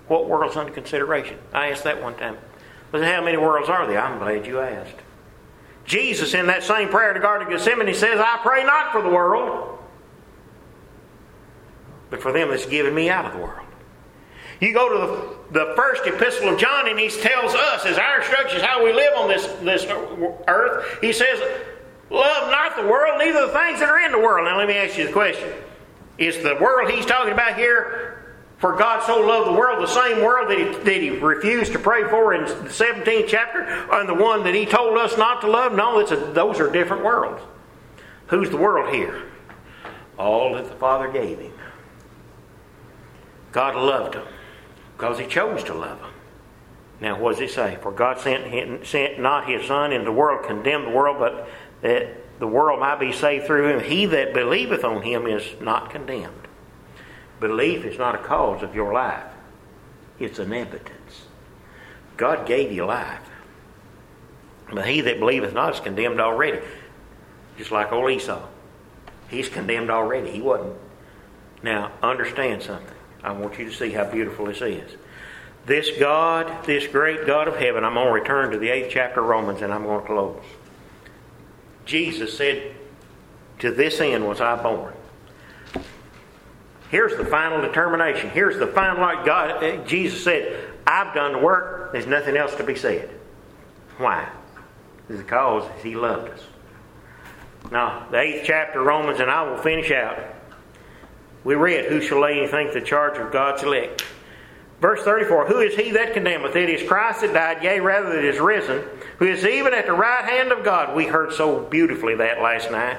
What 0.09 0.29
world's 0.29 0.57
under 0.57 0.73
consideration? 0.73 1.39
I 1.53 1.71
asked 1.71 1.85
that 1.85 2.03
one 2.03 2.17
time. 2.17 2.39
But 2.91 3.05
how 3.05 3.23
many 3.23 3.37
worlds 3.37 3.69
are 3.69 3.87
there? 3.87 4.01
I'm 4.01 4.19
glad 4.19 4.47
you 4.47 4.61
asked. 4.61 4.97
Jesus, 5.85 6.35
in 6.35 6.47
that 6.47 6.63
same 6.63 6.89
prayer 6.89 7.11
in 7.11 7.15
the 7.15 7.21
Garden 7.21 7.47
of 7.47 7.53
Gethsemane, 7.53 7.95
says, 7.95 8.21
I 8.21 8.39
pray 8.43 8.65
not 8.65 8.93
for 8.93 9.03
the 9.03 9.09
world, 9.09 9.79
but 12.11 12.21
for 12.21 12.33
them 12.33 12.51
that's 12.51 12.67
given 12.67 12.95
me 12.95 13.09
out 13.09 13.25
of 13.25 13.33
the 13.33 13.39
world. 13.39 13.67
You 14.61 14.75
go 14.75 14.89
to 14.89 15.47
the, 15.53 15.65
the 15.67 15.75
first 15.77 16.03
epistle 16.07 16.49
of 16.49 16.59
John, 16.59 16.89
and 16.89 16.99
he 16.99 17.09
tells 17.09 17.55
us, 17.55 17.87
as 17.87 17.97
our 17.97 18.21
instructions, 18.21 18.63
how 18.63 18.85
we 18.85 18.93
live 18.93 19.13
on 19.17 19.29
this, 19.29 19.47
this 19.63 19.87
earth. 20.49 20.99
He 21.01 21.13
says, 21.13 21.41
Love 22.11 22.51
not 22.51 22.75
the 22.75 22.87
world, 22.87 23.19
neither 23.19 23.47
the 23.47 23.53
things 23.53 23.81
that 23.81 23.89
are 23.89 24.01
in 24.01 24.13
the 24.13 24.19
world. 24.19 24.47
Now, 24.47 24.57
let 24.59 24.67
me 24.67 24.75
ask 24.75 24.97
you 24.97 25.07
the 25.07 25.13
question 25.13 25.53
Is 26.17 26.43
the 26.43 26.57
world 26.61 26.91
he's 26.91 27.07
talking 27.07 27.33
about 27.33 27.57
here 27.57 28.28
for 28.59 28.77
God 28.77 29.05
so 29.05 29.21
loved 29.21 29.49
the 29.49 29.53
world, 29.53 29.81
the 29.81 29.87
same 29.87 30.23
world 30.23 30.51
that 30.51 30.59
he, 30.59 30.65
that 30.85 31.01
he 31.01 31.11
refused 31.11 31.73
to 31.73 31.79
pray 31.79 32.09
for 32.09 32.35
in 32.35 32.45
the 32.45 32.71
17th 32.71 33.29
chapter, 33.29 33.63
and 33.63 34.09
the 34.09 34.15
one 34.15 34.43
that 34.45 34.55
he 34.55 34.67
told 34.67 34.99
us 34.99 35.17
not 35.17 35.41
to 35.43 35.47
love? 35.49 35.75
No, 35.75 36.01
it's 36.01 36.11
a, 36.11 36.17
those 36.17 36.59
are 36.59 36.71
different 36.71 37.05
worlds. 37.05 37.41
Who's 38.27 38.51
the 38.51 38.57
world 38.57 38.93
here? 38.93 39.23
All 40.19 40.55
that 40.55 40.65
the 40.65 40.75
Father 40.75 41.11
gave 41.11 41.39
him. 41.39 41.53
God 43.53 43.77
loved 43.77 44.15
them 44.15 44.27
because 44.97 45.19
he 45.21 45.27
chose 45.27 45.63
to 45.65 45.75
love 45.75 46.01
them. 46.01 46.11
Now, 47.01 47.19
what 47.19 47.39
does 47.39 47.41
it 47.41 47.55
say? 47.55 47.79
For 47.81 47.93
God 47.93 48.19
sent, 48.19 48.85
sent 48.85 49.21
not 49.21 49.49
his 49.49 49.67
Son 49.69 49.93
into 49.93 50.07
the 50.07 50.13
world, 50.13 50.45
condemned 50.45 50.89
the 50.89 50.91
world, 50.91 51.19
but 51.21 51.49
that 51.83 52.41
the 52.41 52.47
world 52.49 52.81
might 52.81 52.99
be 52.99 53.13
saved 53.13 53.47
through 53.47 53.69
him. 53.69 53.81
He 53.81 54.07
that 54.07 54.35
believeth 54.35 54.83
on 54.83 55.03
him 55.03 55.29
is 55.29 55.45
not 55.61 55.91
condemned. 55.91 56.48
Belief 57.41 57.85
is 57.85 57.99
not 57.99 58.15
a 58.15 58.19
cause 58.19 58.63
of 58.63 58.75
your 58.75 58.93
life, 58.93 59.25
it's 60.19 60.39
an 60.39 60.53
evidence. 60.53 61.23
God 62.17 62.47
gave 62.47 62.73
you 62.73 62.85
life. 62.85 63.21
But 64.73 64.87
he 64.87 65.01
that 65.03 65.21
believeth 65.21 65.55
not 65.55 65.75
is 65.75 65.81
condemned 65.81 66.21
already. 66.21 66.61
Just 67.57 67.71
like 67.71 67.93
old 67.93 68.11
Esau. 68.11 68.47
He's 69.29 69.49
condemned 69.49 69.91
already. 69.91 70.31
He 70.31 70.41
wasn't. 70.41 70.77
Now, 71.63 71.93
understand 72.03 72.63
something. 72.63 72.95
I 73.23 73.33
want 73.33 73.59
you 73.59 73.67
to 73.67 73.75
see 73.75 73.91
how 73.91 74.05
beautiful 74.05 74.47
this 74.47 74.61
is. 74.61 74.97
This 75.67 75.91
God, 75.99 76.65
this 76.65 76.87
great 76.87 77.27
God 77.27 77.49
of 77.49 77.57
heaven, 77.57 77.85
I'm 77.85 77.95
going 77.95 78.07
to 78.07 78.13
return 78.13 78.51
to 78.53 78.59
the 78.59 78.71
eighth 78.71 78.91
chapter 78.91 79.21
of 79.21 79.27
Romans 79.27 79.61
and 79.61 79.73
I'm 79.73 79.85
going 79.85 80.01
to 80.01 80.07
close. 80.07 80.43
Jesus 81.85 82.37
said, 82.37 82.75
To 83.61 83.71
this 83.71 84.01
end 84.01 84.27
was 84.27 84.41
I 84.41 84.63
born. 84.63 84.95
Here's 86.91 87.17
the 87.17 87.25
final 87.25 87.61
determination. 87.61 88.31
Here's 88.31 88.59
the 88.59 88.67
final, 88.67 89.01
like 89.03 89.27
God, 89.27 89.63
eh, 89.63 89.85
Jesus 89.85 90.25
said, 90.25 90.73
I've 90.87 91.15
done 91.15 91.33
the 91.33 91.39
work. 91.39 91.93
There's 91.93 92.07
nothing 92.07 92.37
else 92.37 92.55
to 92.57 92.65
be 92.65 92.75
said. 92.75 93.11
Why? 93.99 94.29
Because 95.07 95.69
He 95.83 95.97
loved 95.97 96.31
us. 96.31 96.43
Now, 97.71 98.07
the 98.11 98.19
eighth 98.19 98.45
chapter 98.47 98.81
of 98.81 98.87
Romans, 98.87 99.21
and 99.21 99.31
I 99.31 99.43
will 99.43 99.59
finish 99.59 99.91
out. 99.91 100.19
We 101.45 101.55
read, 101.55 101.87
Who 101.87 102.01
shall 102.01 102.21
lay 102.21 102.39
anything 102.39 102.69
to 102.69 102.81
the 102.81 102.87
charge 102.87 103.19
of 103.19 103.33
God's 103.33 103.63
elect? 103.63 104.05
Verse 104.81 105.03
34 105.03 105.47
Who 105.47 105.61
is 105.61 105.75
he 105.75 105.91
that 105.93 106.15
condemneth? 106.15 106.57
It 106.57 106.71
is 106.71 106.89
Christ 106.89 107.21
that 107.21 107.35
died, 107.35 107.63
yea, 107.63 107.81
rather 107.81 108.11
that 108.11 108.25
is 108.25 108.39
risen, 108.39 108.85
who 109.19 109.27
is 109.27 109.45
even 109.45 109.75
at 109.75 109.87
the 109.87 109.93
right 109.93 110.25
hand 110.25 110.53
of 110.53 110.65
God. 110.65 110.97
We 110.97 111.07
heard 111.07 111.33
so 111.33 111.61
beautifully 111.65 112.15
that 112.17 112.41
last 112.41 112.71
night 112.71 112.99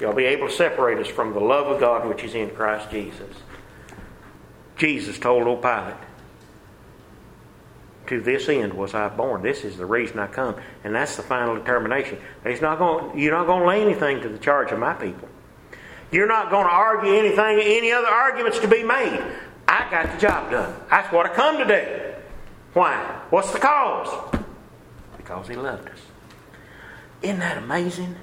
shall 0.00 0.14
be 0.14 0.24
able 0.24 0.48
to 0.48 0.52
separate 0.52 0.98
us 0.98 1.08
from 1.08 1.34
the 1.34 1.40
love 1.40 1.66
of 1.66 1.78
God 1.78 2.08
which 2.08 2.24
is 2.24 2.34
in 2.34 2.48
Christ 2.50 2.90
Jesus. 2.90 3.36
Jesus 4.78 5.18
told 5.18 5.46
old 5.46 5.60
Pilate, 5.60 5.94
To 8.06 8.22
this 8.22 8.48
end 8.48 8.72
was 8.72 8.94
I 8.94 9.10
born. 9.10 9.42
This 9.42 9.62
is 9.62 9.76
the 9.76 9.84
reason 9.84 10.18
I 10.18 10.26
come. 10.26 10.56
And 10.84 10.94
that's 10.94 11.16
the 11.16 11.22
final 11.22 11.54
determination. 11.54 12.18
He's 12.46 12.62
not 12.62 12.78
going, 12.78 13.18
you're 13.18 13.34
not 13.34 13.46
going 13.46 13.60
to 13.60 13.68
lay 13.68 13.82
anything 13.82 14.22
to 14.22 14.30
the 14.30 14.38
charge 14.38 14.72
of 14.72 14.78
my 14.78 14.94
people. 14.94 15.28
You're 16.10 16.26
not 16.26 16.50
going 16.50 16.66
to 16.66 16.72
argue 16.72 17.12
anything, 17.12 17.60
any 17.60 17.92
other 17.92 18.08
arguments 18.08 18.58
to 18.60 18.68
be 18.68 18.82
made. 18.82 19.22
I 19.68 19.88
got 19.90 20.12
the 20.12 20.18
job 20.18 20.50
done. 20.50 20.74
That's 20.90 21.12
what 21.12 21.26
I 21.26 21.34
come 21.34 21.58
to 21.58 21.66
do. 21.66 22.14
Why? 22.72 22.96
What's 23.28 23.52
the 23.52 23.58
cause? 23.58 24.34
Because 25.18 25.46
he 25.46 25.56
loved 25.56 25.90
us. 25.90 25.98
Isn't 27.20 27.40
that 27.40 27.58
amazing? 27.58 28.16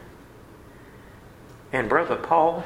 And 1.71 1.89
Brother 1.89 2.15
Paul, 2.15 2.63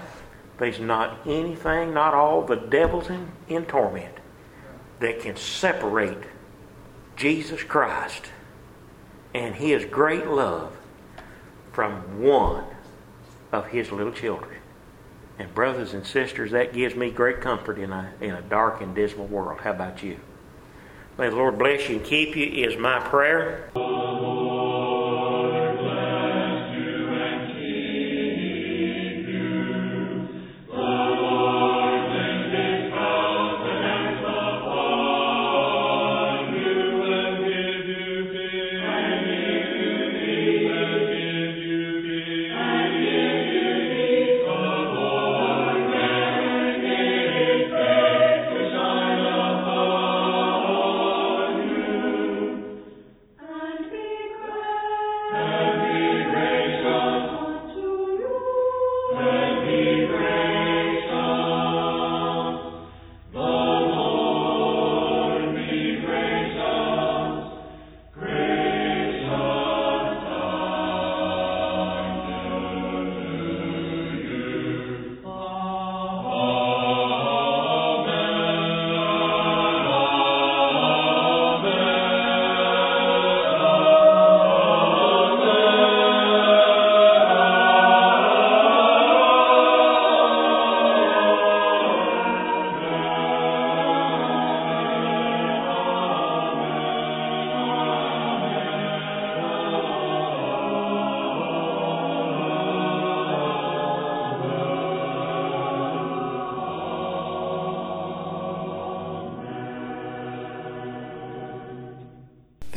there's 0.58 0.80
not 0.80 1.20
anything, 1.26 1.94
not 1.94 2.14
all 2.14 2.44
the 2.44 2.56
devils 2.56 3.10
in, 3.10 3.32
in 3.48 3.66
torment 3.66 4.16
that 5.00 5.20
can 5.22 5.36
separate 5.36 6.24
Jesus 7.16 7.64
Christ 7.64 8.26
and 9.34 9.56
his 9.56 9.86
great 9.86 10.28
love 10.28 10.76
from 11.72 12.22
one 12.22 12.66
of 13.52 13.68
his 13.68 13.92
little 13.92 14.12
children. 14.12 14.58
And 15.40 15.54
brothers 15.56 15.94
and 15.94 16.06
sisters, 16.06 16.52
that 16.52 16.74
gives 16.74 16.96
me 16.96 17.10
great 17.10 17.42
comfort 17.42 17.80
in 17.80 17.92
a, 17.92 18.14
in 18.22 18.32
a 18.32 18.42
dark 18.44 18.82
and 18.82 18.94
dismal 18.94 19.26
world. 19.28 19.62
How 19.62 19.72
about 19.72 20.04
you? 20.04 20.20
May 21.18 21.30
the 21.30 21.36
Lord 21.36 21.58
bless 21.58 21.90
you 21.90 21.98
and 21.98 22.06
keep 22.06 22.36
you 22.36 22.46
is 22.46 22.78
my 22.78 23.00
prayer. 23.00 23.72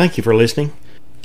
Thank 0.05 0.19
you 0.19 0.23
for 0.23 0.35
listening. 0.37 0.71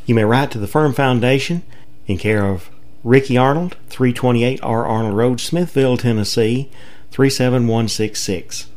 You 0.05 0.15
may 0.15 0.23
write 0.23 0.51
to 0.51 0.57
the 0.57 0.65
Firm 0.65 0.93
Foundation 0.93 1.63
in 2.07 2.17
care 2.17 2.45
of 2.45 2.69
Ricky 3.03 3.35
Arnold, 3.35 3.75
328 3.89 4.57
R. 4.63 4.85
Arnold 4.85 5.17
Road, 5.17 5.41
Smithville, 5.41 5.97
Tennessee, 5.97 6.71
37166. 7.11 8.67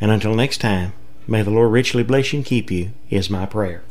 And 0.00 0.10
until 0.10 0.34
next 0.34 0.58
time, 0.58 0.94
may 1.28 1.42
the 1.42 1.52
Lord 1.52 1.70
richly 1.70 2.02
bless 2.02 2.32
you 2.32 2.40
and 2.40 2.44
keep 2.44 2.72
you, 2.72 2.90
is 3.08 3.30
my 3.30 3.46
prayer. 3.46 3.84